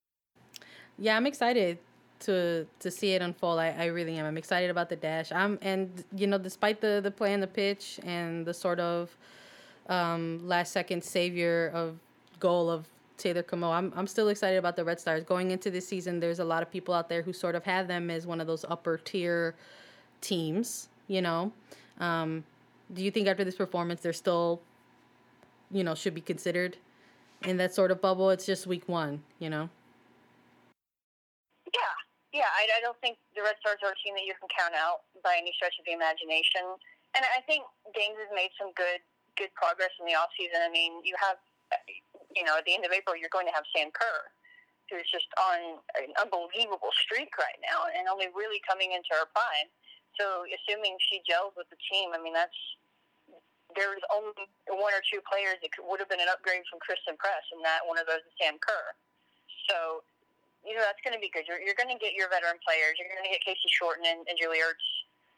Yeah, 0.99 1.17
I'm 1.17 1.27
excited 1.27 1.79
to 2.21 2.67
to 2.79 2.91
see 2.91 3.13
it 3.13 3.23
unfold. 3.23 3.59
I, 3.59 3.75
I 3.77 3.87
really 3.87 4.17
am. 4.17 4.25
I'm 4.25 4.39
excited 4.39 4.71
about 4.71 4.89
the 4.89 4.97
dash. 4.97 5.33
I'm 5.33 5.59
and 5.63 6.05
you 6.15 6.29
know, 6.29 6.39
despite 6.39 6.81
the 6.81 7.01
the 7.03 7.11
play 7.11 7.35
and 7.35 7.43
the 7.43 7.49
pitch 7.49 7.99
and 8.05 8.47
the 8.47 8.55
sort 8.55 8.79
of 8.79 9.17
um, 9.89 10.47
last 10.47 10.73
second 10.73 11.03
savior 11.03 11.73
of 11.75 11.99
goal 12.39 12.71
of 12.71 12.87
Taylor 13.19 13.43
Comeau, 13.43 13.73
I'm 13.73 13.93
I'm 13.97 14.07
still 14.07 14.29
excited 14.29 14.59
about 14.59 14.77
the 14.77 14.85
Red 14.85 15.01
Stars 15.01 15.25
going 15.25 15.51
into 15.51 15.73
this 15.73 15.89
season. 15.89 16.21
There's 16.21 16.39
a 16.39 16.45
lot 16.45 16.63
of 16.63 16.71
people 16.71 16.95
out 16.95 17.09
there 17.09 17.23
who 17.23 17.33
sort 17.33 17.57
of 17.57 17.65
have 17.65 17.89
them 17.89 18.11
as 18.11 18.29
one 18.29 18.41
of 18.41 18.47
those 18.47 18.65
upper 18.69 18.99
tier 18.99 19.57
teams. 20.21 20.89
You 21.09 21.23
know, 21.23 21.53
um, 21.99 22.45
do 22.93 23.03
you 23.03 23.11
think 23.11 23.29
after 23.29 23.45
this 23.45 23.57
performance 23.57 24.01
they're 24.01 24.13
still, 24.13 24.63
you 25.71 25.83
know, 25.83 25.95
should 25.95 26.15
be 26.15 26.21
considered 26.21 26.77
in 27.45 27.57
that 27.57 27.75
sort 27.75 27.91
of 27.91 28.01
bubble? 28.01 28.31
It's 28.31 28.47
just 28.47 28.67
week 28.67 28.89
one, 28.89 29.23
you 29.39 29.51
know. 29.51 29.69
Yeah, 31.75 31.95
yeah. 32.33 32.51
I, 32.55 32.79
I 32.79 32.81
don't 32.81 32.99
think 33.01 33.19
the 33.35 33.43
Red 33.43 33.57
Stars 33.61 33.79
are 33.83 33.91
a 33.91 33.99
team 34.03 34.15
that 34.15 34.25
you 34.25 34.35
can 34.39 34.49
count 34.55 34.75
out 34.75 35.03
by 35.23 35.35
any 35.39 35.53
stretch 35.57 35.75
of 35.79 35.85
the 35.85 35.93
imagination. 35.93 36.63
And 37.17 37.25
I 37.35 37.41
think 37.43 37.65
Dames 37.95 38.17
has 38.23 38.31
made 38.35 38.51
some 38.61 38.71
good 38.77 39.03
good 39.37 39.53
progress 39.53 39.93
in 40.01 40.09
the 40.09 40.17
off 40.17 40.33
season. 40.33 40.65
I 40.65 40.73
mean, 40.73 41.05
you 41.05 41.13
have, 41.21 41.37
you 42.33 42.41
know, 42.41 42.57
at 42.57 42.65
the 42.65 42.73
end 42.73 42.89
of 42.89 42.93
April, 42.93 43.13
you're 43.13 43.33
going 43.33 43.45
to 43.45 43.53
have 43.53 43.69
Sam 43.77 43.93
Kerr, 43.93 44.33
who's 44.89 45.05
just 45.13 45.29
on 45.37 45.77
an 46.01 46.17
unbelievable 46.17 46.89
streak 47.05 47.37
right 47.37 47.61
now, 47.61 47.85
and 47.93 48.09
only 48.09 48.33
really 48.33 48.65
coming 48.65 48.97
into 48.97 49.13
her 49.13 49.29
prime. 49.37 49.69
So 50.17 50.49
assuming 50.49 50.97
she 51.13 51.21
gels 51.29 51.53
with 51.57 51.69
the 51.69 51.81
team, 51.93 52.17
I 52.17 52.21
mean 52.21 52.33
that's 52.33 52.57
there's 53.77 54.01
only 54.09 54.33
one 54.73 54.95
or 54.97 55.05
two 55.05 55.21
players 55.29 55.61
that 55.61 55.71
would 55.85 56.01
have 56.01 56.09
been 56.09 56.23
an 56.23 56.33
upgrade 56.33 56.65
from 56.73 56.81
Christen 56.81 57.19
Press, 57.21 57.45
and 57.53 57.61
that 57.67 57.85
one 57.85 58.01
of 58.01 58.09
those 58.09 58.25
is 58.25 58.33
Sam 58.41 58.57
Kerr. 58.57 58.97
So 59.69 60.07
you 60.65 60.75
know 60.75 60.83
that's 60.83 61.01
going 61.05 61.15
to 61.15 61.23
be 61.23 61.29
good. 61.31 61.45
You're, 61.47 61.61
you're 61.61 61.79
going 61.79 61.93
to 61.93 62.01
get 62.01 62.17
your 62.17 62.33
veteran 62.33 62.59
players. 62.65 62.97
You're 62.97 63.13
going 63.13 63.23
to 63.23 63.31
get 63.31 63.45
Casey 63.45 63.71
Shorten 63.71 64.03
and, 64.09 64.25
and 64.27 64.35
Julie 64.41 64.65
Ertz 64.65 64.83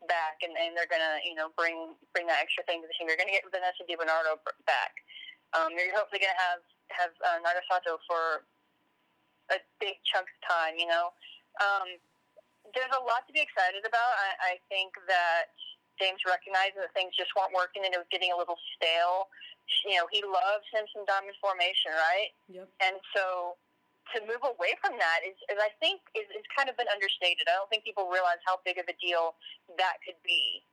back, 0.06 0.40
and, 0.46 0.54
and 0.54 0.78
they're 0.78 0.88
going 0.88 1.02
to 1.02 1.14
you 1.26 1.34
know 1.34 1.50
bring 1.58 1.98
bring 2.14 2.30
that 2.30 2.38
extra 2.38 2.62
thing 2.64 2.80
to 2.80 2.86
the 2.86 2.94
team. 2.94 3.10
You're 3.10 3.18
going 3.18 3.32
to 3.32 3.36
get 3.36 3.44
Vanessa 3.50 3.82
DiBernardo 3.84 4.38
back. 4.64 4.94
Um, 5.56 5.74
you're 5.74 5.90
hopefully 5.92 6.22
going 6.22 6.32
to 6.32 6.42
have 6.52 6.62
have 6.94 7.12
uh, 7.24 7.38
Nagasato 7.42 7.98
for 8.06 8.46
a 9.50 9.58
big 9.82 9.98
chunk 10.06 10.30
of 10.30 10.38
time. 10.46 10.78
You 10.78 10.86
know. 10.86 11.10
Um, 11.58 11.98
there's 12.74 12.94
a 12.94 13.02
lot 13.04 13.24
to 13.28 13.32
be 13.32 13.40
excited 13.40 13.84
about. 13.84 14.12
I, 14.18 14.54
I 14.56 14.62
think 14.68 14.92
that 15.08 15.52
Dames 15.98 16.22
recognized 16.24 16.78
that 16.78 16.94
things 16.94 17.14
just 17.18 17.34
weren't 17.34 17.52
working 17.52 17.82
and 17.84 17.92
it 17.92 17.98
was 17.98 18.08
getting 18.08 18.30
a 18.30 18.38
little 18.38 18.58
stale. 18.76 19.28
You 19.84 20.00
know, 20.00 20.06
he 20.08 20.24
loves 20.24 20.64
him 20.72 20.88
some 20.94 21.04
diamond 21.04 21.36
formation, 21.42 21.92
right? 21.92 22.32
Yep. 22.48 22.66
And 22.80 22.96
so 23.12 23.58
to 24.16 24.24
move 24.24 24.40
away 24.40 24.72
from 24.80 24.96
that 24.96 25.20
is, 25.26 25.36
is 25.52 25.60
I 25.60 25.68
think, 25.82 26.00
is, 26.16 26.24
is 26.32 26.46
kind 26.56 26.72
of 26.72 26.78
been 26.80 26.88
understated. 26.88 27.44
I 27.44 27.60
don't 27.60 27.68
think 27.68 27.84
people 27.84 28.08
realize 28.08 28.40
how 28.48 28.62
big 28.64 28.80
of 28.80 28.88
a 28.88 28.96
deal 28.96 29.36
that 29.76 30.00
could 30.00 30.16
be. 30.24 30.64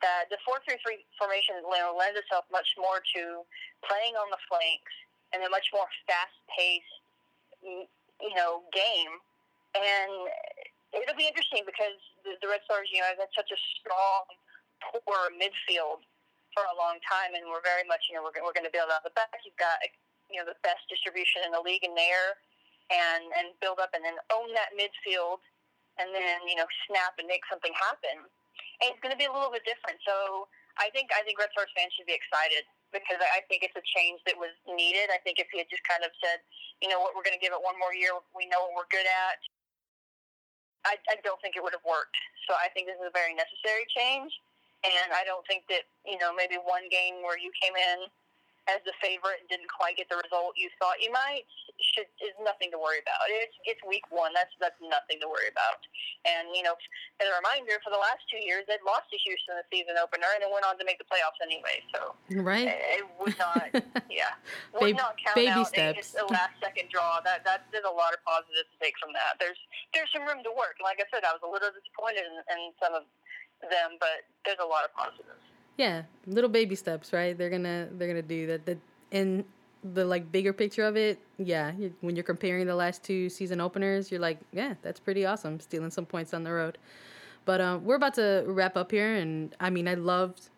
That 0.00 0.30
the 0.30 0.38
four 0.46 0.62
three 0.62 0.78
three 0.78 1.02
formation 1.18 1.58
lends 1.66 2.14
itself 2.14 2.46
much 2.54 2.70
more 2.78 3.02
to 3.18 3.42
playing 3.82 4.14
on 4.14 4.30
the 4.30 4.38
flanks 4.46 4.94
and 5.34 5.42
a 5.42 5.50
much 5.50 5.74
more 5.74 5.90
fast 6.06 6.38
paced, 6.46 7.02
you 7.60 8.34
know, 8.38 8.62
game. 8.70 9.18
And 9.74 10.30
it'll 10.92 11.18
be 11.18 11.28
interesting 11.28 11.64
because 11.68 11.98
the, 12.24 12.36
the 12.40 12.48
Red 12.48 12.64
Stars, 12.64 12.88
you 12.88 13.00
know, 13.02 13.08
have 13.12 13.20
had 13.20 13.32
such 13.36 13.52
a 13.52 13.58
strong, 13.78 14.24
poor 14.80 15.32
midfield 15.36 16.04
for 16.56 16.64
a 16.64 16.74
long 16.76 16.96
time, 17.04 17.36
and 17.36 17.44
we're 17.48 17.64
very 17.64 17.84
much, 17.84 18.08
you 18.08 18.16
know, 18.16 18.24
we're, 18.24 18.34
we're 18.40 18.56
going 18.56 18.66
to 18.66 18.72
build 18.72 18.88
out 18.88 19.04
the 19.04 19.12
back. 19.12 19.36
You've 19.44 19.58
got, 19.60 19.76
you 20.32 20.40
know, 20.40 20.48
the 20.48 20.56
best 20.64 20.84
distribution 20.88 21.44
in 21.44 21.52
the 21.52 21.60
league 21.60 21.84
in 21.84 21.92
there, 21.92 22.40
and 22.88 23.28
and 23.36 23.52
build 23.60 23.80
up 23.80 23.92
and 23.92 24.00
then 24.00 24.16
own 24.32 24.48
that 24.56 24.72
midfield, 24.72 25.44
and 26.00 26.08
then 26.12 26.40
you 26.48 26.56
know 26.56 26.64
snap 26.88 27.20
and 27.20 27.28
make 27.28 27.44
something 27.52 27.72
happen. 27.76 28.24
And 28.80 28.94
it's 28.94 29.00
going 29.04 29.12
to 29.12 29.20
be 29.20 29.28
a 29.28 29.32
little 29.32 29.52
bit 29.52 29.66
different. 29.68 30.00
So 30.08 30.48
I 30.80 30.88
think 30.96 31.12
I 31.12 31.20
think 31.28 31.36
Red 31.36 31.52
Stars 31.52 31.68
fans 31.76 31.92
should 31.92 32.08
be 32.08 32.16
excited 32.16 32.64
because 32.88 33.20
I 33.20 33.44
think 33.52 33.60
it's 33.60 33.76
a 33.76 33.84
change 33.92 34.24
that 34.24 34.36
was 34.40 34.54
needed. 34.64 35.12
I 35.12 35.20
think 35.20 35.36
if 35.36 35.52
he 35.52 35.60
had 35.60 35.68
just 35.68 35.84
kind 35.84 36.00
of 36.00 36.12
said, 36.24 36.40
you 36.80 36.88
know 36.88 36.96
what, 36.96 37.12
we're 37.12 37.26
going 37.26 37.36
to 37.36 37.42
give 37.42 37.52
it 37.52 37.60
one 37.60 37.76
more 37.76 37.92
year. 37.92 38.16
We 38.32 38.48
know 38.48 38.64
what 38.64 38.72
we're 38.72 38.92
good 38.92 39.04
at. 39.04 39.36
I, 40.86 40.98
I 41.10 41.16
don't 41.26 41.40
think 41.42 41.56
it 41.58 41.62
would 41.62 41.74
have 41.74 41.86
worked. 41.86 42.18
So 42.46 42.54
I 42.54 42.70
think 42.72 42.86
this 42.86 42.98
is 42.98 43.08
a 43.08 43.14
very 43.14 43.34
necessary 43.34 43.86
change. 43.90 44.30
And 44.86 45.10
I 45.10 45.26
don't 45.26 45.42
think 45.50 45.66
that, 45.72 45.90
you 46.06 46.18
know, 46.22 46.30
maybe 46.30 46.54
one 46.62 46.86
game 46.86 47.18
where 47.26 47.34
you 47.34 47.50
came 47.58 47.74
in 47.74 48.06
as 48.70 48.78
the 48.86 48.94
favorite 49.02 49.42
and 49.42 49.48
didn't 49.50 49.72
quite 49.72 49.98
get 49.98 50.06
the 50.06 50.20
result 50.22 50.54
you 50.54 50.70
thought 50.78 51.00
you 51.00 51.10
might 51.10 51.48
should 51.94 52.10
is 52.18 52.34
nothing 52.42 52.74
to 52.74 52.78
worry 52.78 52.98
about. 52.98 53.22
It's 53.30 53.54
it's 53.64 53.82
week 53.86 54.06
one. 54.10 54.34
That's 54.34 54.50
that's 54.58 54.78
nothing 54.82 55.22
to 55.22 55.28
worry 55.30 55.46
about. 55.50 55.80
And 56.26 56.50
you 56.50 56.66
know, 56.66 56.74
as 57.22 57.26
a 57.30 57.34
reminder, 57.38 57.78
for 57.86 57.94
the 57.94 58.00
last 58.00 58.26
two 58.26 58.42
years, 58.42 58.66
they'd 58.66 58.82
lost 58.82 59.06
to 59.14 59.18
Houston 59.22 59.54
the 59.58 59.66
season 59.70 59.94
opener 59.98 60.26
and 60.34 60.42
then 60.42 60.50
went 60.50 60.66
on 60.66 60.74
to 60.78 60.84
make 60.84 60.98
the 60.98 61.06
playoffs 61.06 61.38
anyway. 61.38 61.78
So 61.94 62.18
right, 62.42 62.74
it, 62.74 63.02
it 63.02 63.06
would 63.18 63.38
not, 63.38 63.70
yeah, 64.10 64.34
would 64.74 64.94
baby, 64.94 64.98
not 64.98 65.14
count 65.18 65.38
baby 65.38 65.54
out 65.54 65.70
steps. 65.70 66.18
a, 66.18 66.26
a 66.26 66.34
last 66.34 66.58
second 66.58 66.90
draw. 66.90 67.22
That 67.22 67.46
that 67.46 67.70
there's 67.70 67.86
a 67.86 67.94
lot 67.94 68.10
of 68.10 68.20
positives 68.26 68.66
to 68.66 68.76
take 68.82 68.98
from 68.98 69.14
that. 69.14 69.38
There's 69.38 69.58
there's 69.94 70.10
some 70.10 70.26
room 70.26 70.42
to 70.42 70.52
work. 70.52 70.82
Like 70.82 70.98
I 70.98 71.06
said, 71.14 71.22
I 71.22 71.30
was 71.30 71.42
a 71.46 71.50
little 71.50 71.70
disappointed 71.70 72.26
in, 72.26 72.34
in 72.58 72.74
some 72.82 72.94
of 72.98 73.06
them, 73.62 73.98
but 74.02 74.26
there's 74.42 74.60
a 74.62 74.66
lot 74.66 74.82
of 74.82 74.90
positives. 74.94 75.42
Yeah, 75.78 76.02
little 76.26 76.50
baby 76.50 76.74
steps, 76.74 77.14
right? 77.14 77.38
They're 77.38 77.50
gonna 77.50 77.88
they're 77.94 78.10
gonna 78.10 78.26
do 78.26 78.50
that. 78.50 78.66
The 78.66 78.78
in 79.10 79.44
the 79.84 80.04
like 80.04 80.30
bigger 80.30 80.52
picture 80.52 80.84
of 80.84 80.96
it, 80.96 81.18
yeah. 81.38 81.72
You, 81.78 81.94
when 82.00 82.16
you're 82.16 82.24
comparing 82.24 82.66
the 82.66 82.74
last 82.74 83.02
two 83.04 83.28
season 83.28 83.60
openers, 83.60 84.10
you're 84.10 84.20
like, 84.20 84.38
yeah, 84.52 84.74
that's 84.82 85.00
pretty 85.00 85.24
awesome, 85.24 85.60
stealing 85.60 85.90
some 85.90 86.06
points 86.06 86.34
on 86.34 86.44
the 86.44 86.52
road. 86.52 86.78
But 87.44 87.60
um, 87.60 87.84
we're 87.84 87.96
about 87.96 88.14
to 88.14 88.44
wrap 88.46 88.76
up 88.76 88.90
here, 88.90 89.14
and 89.14 89.54
I 89.60 89.70
mean, 89.70 89.88
I 89.88 89.94
loved 89.94 90.50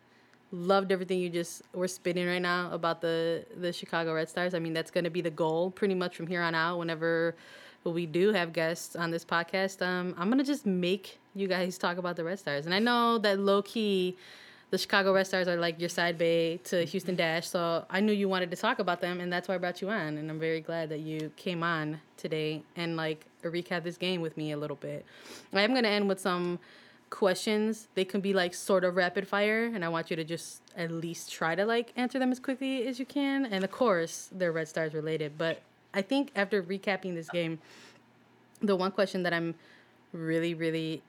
loved 0.53 0.91
everything 0.91 1.21
you 1.21 1.31
just 1.31 1.63
were 1.75 1.87
spitting 1.87 2.27
right 2.27 2.43
now 2.43 2.71
about 2.73 3.01
the 3.01 3.45
the 3.57 3.73
Chicago 3.73 4.15
Red 4.15 4.29
Stars. 4.29 4.55
I 4.55 4.59
mean, 4.59 4.73
that's 4.73 4.91
going 4.91 5.05
to 5.05 5.11
be 5.11 5.21
the 5.21 5.31
goal 5.31 5.71
pretty 5.71 5.95
much 5.95 6.17
from 6.17 6.27
here 6.27 6.43
on 6.43 6.55
out. 6.55 6.79
Whenever 6.79 7.37
we 7.85 8.07
do 8.07 8.33
have 8.33 8.53
guests 8.53 8.97
on 8.97 9.11
this 9.11 9.25
podcast, 9.25 9.87
um, 9.87 10.15
I'm 10.19 10.29
gonna 10.29 10.45
just 10.45 10.67
make 10.67 11.19
you 11.35 11.47
guys 11.47 11.79
talk 11.79 11.97
about 11.99 12.17
the 12.17 12.25
Red 12.25 12.39
Stars. 12.39 12.67
And 12.67 12.75
I 12.75 12.79
know 12.79 13.19
that 13.19 13.39
low 13.39 13.63
key, 13.63 14.17
the 14.71 14.79
Chicago 14.79 15.13
Red 15.13 15.27
Stars 15.27 15.49
are 15.49 15.57
like 15.57 15.81
your 15.81 15.89
side 15.89 16.17
bay 16.17 16.59
to 16.65 16.85
Houston 16.85 17.17
Dash. 17.17 17.49
So 17.49 17.85
I 17.91 18.01
knew 18.01 18.13
you 18.13 18.29
wanted 18.29 18.51
to 18.53 18.57
talk 18.57 18.79
about 18.79 19.01
them, 19.01 19.21
and 19.21 19.33
that's 19.33 19.49
why 19.49 19.57
I 19.57 19.59
brought 19.59 19.81
you 19.83 19.91
on. 19.91 20.17
And 20.17 20.31
I'm 20.31 20.39
very 20.39 20.61
glad 20.61 20.89
that 20.91 21.01
you 21.01 21.33
came 21.37 21.63
on 21.63 22.01
today 22.17 22.63
and 22.77 22.97
like 22.97 23.27
recap 23.43 23.83
this 23.83 23.97
game 23.97 24.21
with 24.21 24.37
me 24.37 24.53
a 24.53 24.57
little 24.57 24.77
bit. 24.77 25.05
I 25.53 25.63
am 25.63 25.75
gonna 25.75 25.89
end 25.89 26.09
with 26.09 26.21
some 26.21 26.61
questions. 27.11 27.89
They 27.95 28.05
can 28.05 28.21
be 28.21 28.33
like 28.33 28.55
sort 28.55 28.85
of 28.85 28.95
rapid 28.95 29.27
fire, 29.27 29.65
and 29.65 29.85
I 29.85 29.89
want 29.89 30.09
you 30.11 30.17
to 30.17 30.25
just 30.25 30.63
at 30.77 30.93
least 30.93 31.33
try 31.33 31.57
to 31.57 31.65
like 31.65 31.93
answer 31.97 32.19
them 32.19 32.31
as 32.31 32.39
quickly 32.39 32.87
as 32.87 32.99
you 33.01 33.07
can. 33.07 33.47
And 33.47 33.65
of 33.65 33.73
course, 33.73 34.29
they're 34.33 34.53
Red 34.53 34.69
Stars 34.69 34.95
related. 34.95 35.37
But 35.37 35.63
I 35.93 36.03
think 36.03 36.31
after 36.37 36.63
recapping 36.63 37.15
this 37.15 37.29
game, 37.29 37.59
the 38.63 38.77
one 38.77 38.93
question 38.93 39.25
that 39.25 39.33
I'm 39.33 39.57
really, 40.13 40.55
really 40.55 41.03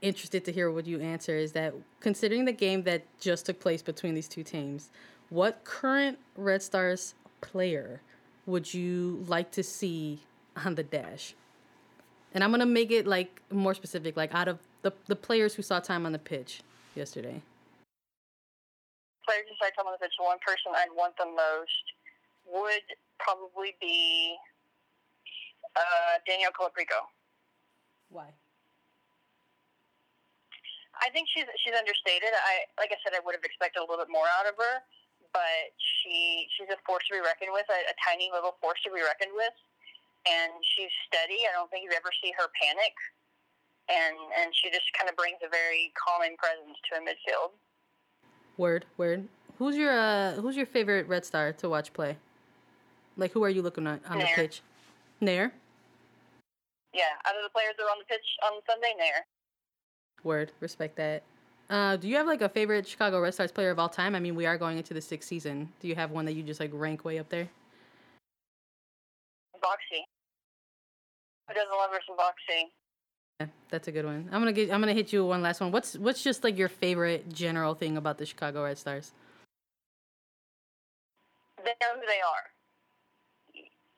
interested 0.00 0.44
to 0.44 0.52
hear 0.52 0.70
what 0.70 0.86
you 0.86 1.00
answer 1.00 1.36
is 1.36 1.52
that 1.52 1.74
considering 2.00 2.44
the 2.44 2.52
game 2.52 2.82
that 2.84 3.02
just 3.20 3.46
took 3.46 3.60
place 3.60 3.82
between 3.82 4.14
these 4.14 4.28
two 4.28 4.42
teams, 4.42 4.90
what 5.30 5.64
current 5.64 6.18
Red 6.36 6.62
Stars 6.62 7.14
player 7.40 8.00
would 8.46 8.72
you 8.72 9.24
like 9.26 9.50
to 9.52 9.62
see 9.62 10.20
on 10.64 10.74
the 10.74 10.82
dash? 10.82 11.34
And 12.34 12.44
I'm 12.44 12.50
gonna 12.50 12.66
make 12.66 12.90
it 12.90 13.06
like 13.06 13.42
more 13.50 13.74
specific, 13.74 14.16
like 14.16 14.34
out 14.34 14.48
of 14.48 14.58
the 14.82 14.92
the 15.06 15.16
players 15.16 15.54
who 15.54 15.62
saw 15.62 15.80
time 15.80 16.06
on 16.06 16.12
the 16.12 16.18
pitch 16.18 16.62
yesterday. 16.94 17.42
Players 19.24 19.44
who 19.48 19.54
saw 19.58 19.70
time 19.76 19.86
on 19.86 19.92
the 19.92 20.04
pitch, 20.04 20.14
one 20.18 20.38
person 20.38 20.72
I'd 20.74 20.94
want 20.94 21.16
the 21.16 21.26
most 21.26 21.84
would 22.46 22.84
probably 23.18 23.74
be 23.80 24.36
uh, 25.76 26.18
Danielle 26.26 26.52
Colaprico. 26.52 27.04
Why? 28.10 28.32
I 30.98 31.10
think 31.10 31.30
she's 31.30 31.46
she's 31.62 31.74
understated. 31.74 32.34
I 32.34 32.66
like 32.78 32.90
I 32.90 32.98
said, 33.02 33.14
I 33.14 33.22
would 33.22 33.34
have 33.34 33.46
expected 33.46 33.80
a 33.80 33.86
little 33.86 34.02
bit 34.02 34.10
more 34.10 34.26
out 34.38 34.46
of 34.50 34.58
her, 34.58 34.82
but 35.32 35.70
she 35.78 36.46
she's 36.54 36.70
a 36.70 36.78
force 36.82 37.06
to 37.08 37.18
be 37.18 37.22
reckoned 37.22 37.54
with, 37.54 37.66
a, 37.70 37.80
a 37.86 37.94
tiny 38.02 38.30
little 38.32 38.58
force 38.58 38.78
to 38.86 38.90
be 38.90 39.02
reckoned 39.02 39.34
with, 39.34 39.54
and 40.26 40.52
she's 40.74 40.92
steady. 41.06 41.46
I 41.46 41.54
don't 41.54 41.70
think 41.70 41.86
you 41.86 41.92
ever 41.94 42.10
see 42.18 42.34
her 42.34 42.50
panic, 42.58 42.94
and 43.86 44.18
and 44.42 44.50
she 44.54 44.70
just 44.74 44.86
kind 44.98 45.06
of 45.06 45.14
brings 45.14 45.38
a 45.42 45.50
very 45.50 45.94
calming 45.94 46.34
presence 46.38 46.78
to 46.90 46.98
a 46.98 47.02
midfield. 47.02 47.54
Word, 48.58 48.86
word. 48.98 49.30
Who's 49.58 49.78
your 49.78 49.94
uh, 49.94 50.38
who's 50.42 50.58
your 50.58 50.66
favorite 50.66 51.06
Red 51.06 51.24
Star 51.24 51.52
to 51.62 51.70
watch 51.70 51.94
play? 51.94 52.18
Like 53.16 53.32
who 53.32 53.42
are 53.42 53.50
you 53.50 53.62
looking 53.62 53.86
at 53.86 54.02
on 54.06 54.18
Naeher. 54.18 54.34
the 54.34 54.34
pitch? 54.34 54.62
Naeher. 55.22 55.50
Yeah, 56.94 57.14
out 57.26 57.36
of 57.36 57.42
the 57.44 57.52
players 57.52 57.74
that 57.76 57.84
are 57.84 57.92
on 57.92 57.98
the 57.98 58.08
pitch 58.08 58.26
on 58.42 58.58
Sunday, 58.66 58.94
Naeher. 58.98 59.22
Word, 60.24 60.52
respect 60.60 60.96
that. 60.96 61.22
Uh, 61.70 61.96
do 61.96 62.08
you 62.08 62.16
have 62.16 62.26
like 62.26 62.40
a 62.40 62.48
favorite 62.48 62.88
Chicago 62.88 63.20
Red 63.20 63.34
Stars 63.34 63.52
player 63.52 63.70
of 63.70 63.78
all 63.78 63.88
time? 63.88 64.14
I 64.14 64.20
mean, 64.20 64.34
we 64.34 64.46
are 64.46 64.56
going 64.56 64.78
into 64.78 64.94
the 64.94 65.02
sixth 65.02 65.28
season. 65.28 65.68
Do 65.80 65.88
you 65.88 65.94
have 65.94 66.10
one 66.10 66.24
that 66.24 66.32
you 66.32 66.42
just 66.42 66.60
like 66.60 66.70
rank 66.72 67.04
way 67.04 67.18
up 67.18 67.28
there? 67.28 67.48
Boxy. 69.56 70.06
Who 71.48 71.54
doesn't 71.54 71.76
love 71.76 71.90
her 71.90 72.00
some 72.06 72.16
Boxy? 72.16 72.70
Yeah, 73.40 73.46
that's 73.70 73.88
a 73.88 73.92
good 73.92 74.04
one. 74.04 74.28
I'm 74.32 74.40
gonna 74.40 74.52
get. 74.52 74.72
I'm 74.72 74.80
gonna 74.80 74.94
hit 74.94 75.12
you 75.12 75.26
one 75.26 75.42
last 75.42 75.60
one. 75.60 75.70
What's 75.70 75.96
what's 75.98 76.22
just 76.22 76.42
like 76.42 76.56
your 76.56 76.68
favorite 76.68 77.32
general 77.32 77.74
thing 77.74 77.96
about 77.96 78.18
the 78.18 78.26
Chicago 78.26 78.64
Red 78.64 78.78
Stars? 78.78 79.12
They 81.58 81.74
know 81.82 81.94
who 81.94 82.06
they 82.06 82.22
are. 82.22 82.44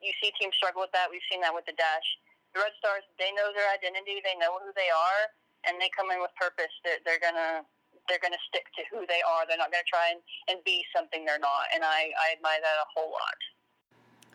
You 0.00 0.12
see 0.20 0.32
teams 0.40 0.56
struggle 0.56 0.80
with 0.80 0.92
that. 0.92 1.08
We've 1.10 1.24
seen 1.30 1.40
that 1.42 1.54
with 1.54 1.66
the 1.66 1.76
Dash. 1.76 2.08
The 2.52 2.60
Red 2.60 2.72
Stars, 2.80 3.04
they 3.20 3.30
know 3.36 3.52
their 3.54 3.68
identity. 3.70 4.18
They 4.24 4.34
know 4.40 4.58
who 4.58 4.72
they 4.74 4.90
are, 4.90 5.22
and 5.66 5.80
they 5.80 5.90
come 5.96 6.10
in 6.10 6.20
with 6.20 6.30
purpose. 6.38 6.72
They're, 6.84 7.00
they're 7.04 7.22
gonna 7.22 7.66
they're 8.08 8.22
gonna 8.22 8.40
stick 8.48 8.64
to 8.76 8.82
who 8.90 9.06
they 9.06 9.22
are. 9.22 9.46
They're 9.46 9.60
not 9.60 9.70
gonna 9.70 9.86
try 9.86 10.10
and, 10.10 10.20
and 10.48 10.64
be 10.64 10.82
something 10.94 11.24
they're 11.24 11.38
not. 11.42 11.70
And 11.74 11.84
I, 11.84 12.10
I 12.16 12.36
admire 12.36 12.58
that 12.60 12.76
a 12.80 12.88
whole 12.94 13.12
lot. 13.12 13.38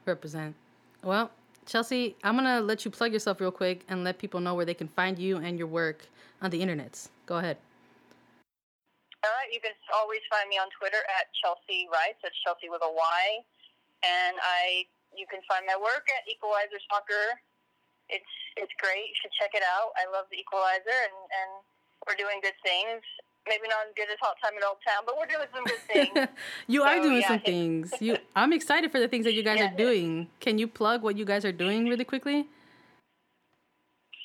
Represent. 0.06 0.56
Well, 1.04 1.32
Chelsea, 1.66 2.16
I'm 2.24 2.36
gonna 2.36 2.62
let 2.62 2.86
you 2.86 2.92
plug 2.92 3.12
yourself 3.12 3.42
real 3.42 3.52
quick 3.52 3.84
and 3.90 4.04
let 4.04 4.18
people 4.18 4.40
know 4.40 4.54
where 4.54 4.66
they 4.66 4.78
can 4.78 4.88
find 4.88 5.18
you 5.18 5.38
and 5.38 5.58
your 5.58 5.68
work 5.68 6.08
on 6.42 6.52
the 6.52 6.62
internets. 6.62 7.10
Go 7.26 7.38
ahead. 7.38 7.58
All 9.26 9.34
right, 9.34 9.50
you 9.50 9.58
can 9.58 9.74
always 9.90 10.22
find 10.30 10.46
me 10.46 10.62
on 10.62 10.70
Twitter 10.78 11.02
at 11.10 11.26
Chelsea 11.42 11.90
Rice. 11.90 12.14
That's 12.22 12.38
Chelsea 12.46 12.70
with 12.70 12.86
a 12.86 12.92
Y, 12.94 13.26
and 14.06 14.38
I 14.38 14.86
you 15.18 15.26
can 15.26 15.42
find 15.50 15.66
my 15.66 15.80
work 15.80 16.06
at 16.14 16.30
Equalizer 16.30 16.78
Soccer. 16.92 17.40
It's 18.10 18.34
it's 18.58 18.72
great. 18.80 19.10
You 19.10 19.18
should 19.22 19.34
check 19.36 19.52
it 19.54 19.63
out. 19.65 19.91
I 19.98 20.06
love 20.12 20.26
the 20.30 20.38
Equalizer, 20.38 21.00
and 21.10 21.18
and 21.30 21.50
we're 22.06 22.20
doing 22.20 22.39
good 22.41 22.58
things. 22.62 23.02
Maybe 23.46 23.70
not 23.70 23.86
as 23.86 23.94
good 23.94 24.10
as 24.10 24.18
Hot 24.26 24.34
Time 24.41 24.58
in 24.58 24.63
Old 24.65 24.82
Town, 24.82 25.06
but 25.06 25.13
we're 25.22 25.30
doing 25.30 25.46
some 25.54 25.65
good 25.70 25.84
things. 25.86 26.13
you 26.65 26.82
are 26.82 26.98
doing 26.98 27.22
yeah, 27.22 27.30
some 27.30 27.41
things. 27.46 27.94
You, 28.02 28.18
I'm 28.34 28.50
excited 28.54 28.89
for 28.89 28.98
the 28.98 29.08
things 29.08 29.22
that 29.30 29.38
you 29.38 29.46
guys 29.46 29.62
Yeah. 29.62 29.70
are 29.70 29.78
doing. 29.78 30.34
Can 30.41 30.58
you 30.58 30.65
plug 30.65 31.06
what 31.06 31.13
you 31.13 31.26
guys 31.26 31.46
are 31.46 31.54
doing 31.54 31.86
really 31.86 32.06
quickly? 32.06 32.50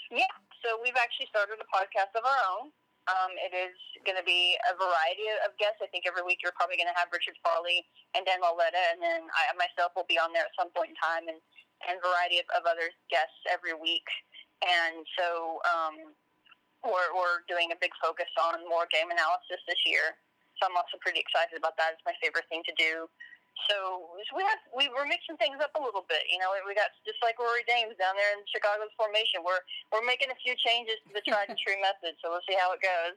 Yeah, 0.08 0.32
so 0.64 0.80
we've 0.80 0.96
actually 0.96 1.28
started 1.28 1.60
a 1.60 1.68
podcast 1.68 2.16
of 2.16 2.24
our 2.24 2.40
own. 2.56 2.72
Um, 3.08 3.32
it 3.36 3.52
is 3.52 3.76
going 4.08 4.16
to 4.16 4.24
be 4.24 4.56
a 4.68 4.74
variety 4.76 5.28
of 5.44 5.52
guests. 5.60 5.84
I 5.84 5.88
think 5.92 6.08
every 6.08 6.24
week 6.24 6.40
you're 6.40 6.56
probably 6.56 6.80
going 6.80 6.88
to 6.88 6.96
have 6.96 7.12
Richard 7.12 7.36
Farley 7.44 7.84
and 8.16 8.24
Dan 8.24 8.40
Lauletta, 8.40 8.80
and 8.92 9.00
then 9.04 9.28
I 9.36 9.52
myself 9.56 9.92
will 9.96 10.08
be 10.08 10.16
on 10.16 10.32
there 10.32 10.48
at 10.48 10.54
some 10.56 10.72
point 10.72 10.94
in 10.94 10.98
time, 11.00 11.28
and 11.28 11.38
and 11.88 11.96
variety 12.00 12.40
of, 12.40 12.48
of 12.52 12.68
other 12.68 12.92
guests 13.08 13.40
every 13.48 13.72
week. 13.72 14.06
And 14.60 15.04
so 15.16 15.60
um, 15.64 15.96
we're 16.84 17.12
we're 17.16 17.44
doing 17.48 17.72
a 17.72 17.78
big 17.80 17.92
focus 18.00 18.28
on 18.36 18.60
more 18.68 18.84
game 18.92 19.08
analysis 19.08 19.60
this 19.64 19.80
year. 19.88 20.16
So 20.60 20.68
I'm 20.68 20.76
also 20.76 21.00
pretty 21.00 21.20
excited 21.20 21.56
about 21.56 21.80
that. 21.80 21.96
It's 21.96 22.04
my 22.04 22.16
favorite 22.20 22.44
thing 22.52 22.60
to 22.68 22.74
do. 22.76 23.08
So 23.68 24.12
we 24.36 24.44
have 24.44 24.60
we 24.72 24.88
we're 24.92 25.08
mixing 25.08 25.36
things 25.40 25.60
up 25.60 25.72
a 25.76 25.82
little 25.82 26.04
bit. 26.08 26.24
You 26.28 26.40
know, 26.40 26.52
we 26.64 26.76
got 26.76 26.92
just 27.04 27.20
like 27.24 27.40
Rory 27.40 27.64
Dames 27.64 27.96
down 27.96 28.16
there 28.16 28.32
in 28.36 28.44
Chicago's 28.48 28.92
formation. 28.96 29.40
We're 29.44 29.64
we're 29.92 30.04
making 30.04 30.28
a 30.32 30.38
few 30.40 30.52
changes 30.60 31.00
to 31.08 31.16
the 31.16 31.24
tried 31.24 31.48
and 31.48 31.56
true 31.56 31.76
method. 31.84 32.16
So 32.20 32.32
we'll 32.32 32.44
see 32.48 32.56
how 32.56 32.76
it 32.76 32.80
goes. 32.84 33.16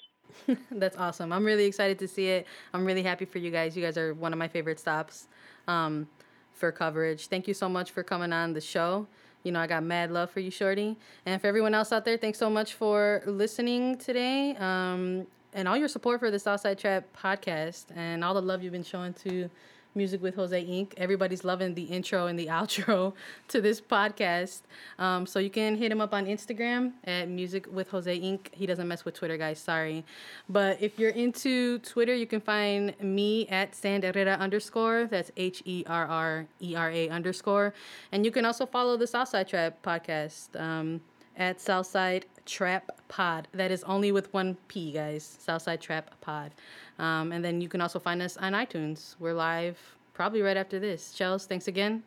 That's 0.79 0.97
awesome. 0.97 1.31
I'm 1.31 1.43
really 1.43 1.65
excited 1.65 1.99
to 1.99 2.07
see 2.07 2.27
it. 2.27 2.47
I'm 2.73 2.83
really 2.83 3.03
happy 3.03 3.25
for 3.25 3.39
you 3.39 3.51
guys. 3.51 3.75
You 3.75 3.83
guys 3.83 3.97
are 3.97 4.13
one 4.13 4.33
of 4.33 4.39
my 4.39 4.47
favorite 4.47 4.79
stops 4.79 5.27
um, 5.67 6.07
for 6.53 6.71
coverage. 6.71 7.27
Thank 7.27 7.47
you 7.47 7.53
so 7.53 7.67
much 7.67 7.91
for 7.91 8.03
coming 8.03 8.31
on 8.33 8.53
the 8.53 8.61
show. 8.61 9.07
You 9.43 9.51
know, 9.51 9.59
I 9.59 9.67
got 9.67 9.83
mad 9.83 10.11
love 10.11 10.31
for 10.31 10.39
you, 10.39 10.49
Shorty. 10.49 10.95
And 11.25 11.41
for 11.41 11.47
everyone 11.47 11.73
else 11.73 11.91
out 11.91 12.05
there, 12.05 12.17
thanks 12.17 12.37
so 12.39 12.49
much 12.49 12.73
for 12.73 13.21
listening 13.25 13.97
today 13.97 14.55
um, 14.57 15.27
and 15.53 15.67
all 15.67 15.75
your 15.75 15.89
support 15.89 16.19
for 16.19 16.31
the 16.31 16.39
Southside 16.39 16.79
Trap 16.79 17.05
podcast 17.17 17.85
and 17.95 18.23
all 18.23 18.33
the 18.33 18.41
love 18.41 18.63
you've 18.63 18.71
been 18.71 18.83
showing 18.83 19.13
to 19.15 19.49
Music 19.95 20.21
with 20.21 20.35
Jose 20.35 20.65
Inc. 20.65 20.93
Everybody's 20.97 21.43
loving 21.43 21.73
the 21.73 21.83
intro 21.83 22.27
and 22.27 22.37
the 22.37 22.47
outro 22.59 23.13
to 23.47 23.61
this 23.61 23.79
podcast. 23.81 24.61
Um, 24.99 25.25
so 25.25 25.39
you 25.39 25.49
can 25.49 25.75
hit 25.75 25.91
him 25.91 26.01
up 26.01 26.13
on 26.13 26.25
Instagram 26.25 26.93
at 27.03 27.29
Music 27.29 27.67
with 27.71 27.89
Jose 27.89 28.19
Inc. 28.19 28.53
He 28.53 28.65
doesn't 28.65 28.87
mess 28.87 29.05
with 29.05 29.15
Twitter, 29.15 29.37
guys. 29.37 29.59
Sorry. 29.59 30.03
But 30.49 30.81
if 30.81 30.97
you're 30.99 31.11
into 31.11 31.79
Twitter, 31.79 32.15
you 32.15 32.27
can 32.27 32.41
find 32.41 32.93
me 33.01 33.47
at 33.47 33.73
Sanderera 33.73 34.37
underscore. 34.39 35.07
That's 35.09 35.31
H 35.37 35.61
E 35.65 35.83
R 35.87 36.05
R 36.05 36.47
E 36.61 36.75
R 36.75 36.91
A 36.91 37.09
underscore. 37.09 37.73
And 38.11 38.25
you 38.25 38.31
can 38.31 38.45
also 38.45 38.65
follow 38.65 38.97
the 38.97 39.07
Southside 39.07 39.47
Trap 39.47 39.81
podcast. 39.83 40.59
Um, 40.59 41.01
at 41.35 41.59
Southside 41.59 42.25
Trap 42.45 42.91
Pod. 43.07 43.47
That 43.53 43.71
is 43.71 43.83
only 43.83 44.11
with 44.11 44.33
one 44.33 44.57
P, 44.67 44.91
guys. 44.91 45.37
Southside 45.39 45.81
Trap 45.81 46.11
Pod. 46.21 46.51
Um, 46.99 47.31
and 47.31 47.43
then 47.43 47.61
you 47.61 47.69
can 47.69 47.81
also 47.81 47.99
find 47.99 48.21
us 48.21 48.37
on 48.37 48.53
iTunes. 48.53 49.15
We're 49.19 49.33
live 49.33 49.77
probably 50.13 50.41
right 50.41 50.57
after 50.57 50.79
this. 50.79 51.13
Chels, 51.17 51.45
thanks 51.45 51.67
again. 51.67 52.03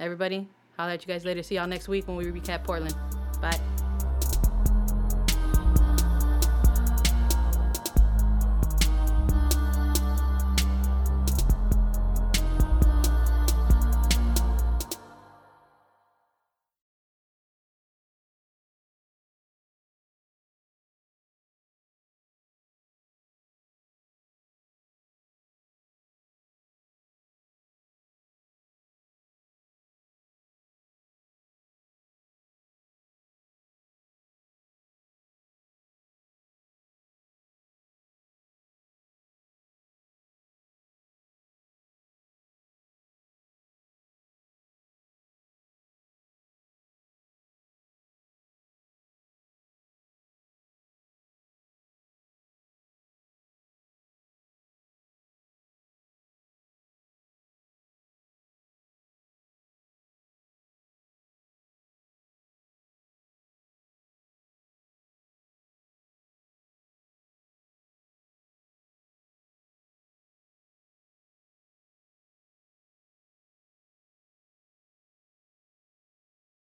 Everybody, 0.00 0.48
holler 0.76 0.92
at 0.92 1.06
you 1.06 1.12
guys 1.12 1.24
later. 1.24 1.42
See 1.42 1.56
y'all 1.56 1.66
next 1.66 1.88
week 1.88 2.08
when 2.08 2.16
we 2.16 2.24
recap 2.26 2.64
Portland. 2.64 2.96
Bye. 3.40 3.71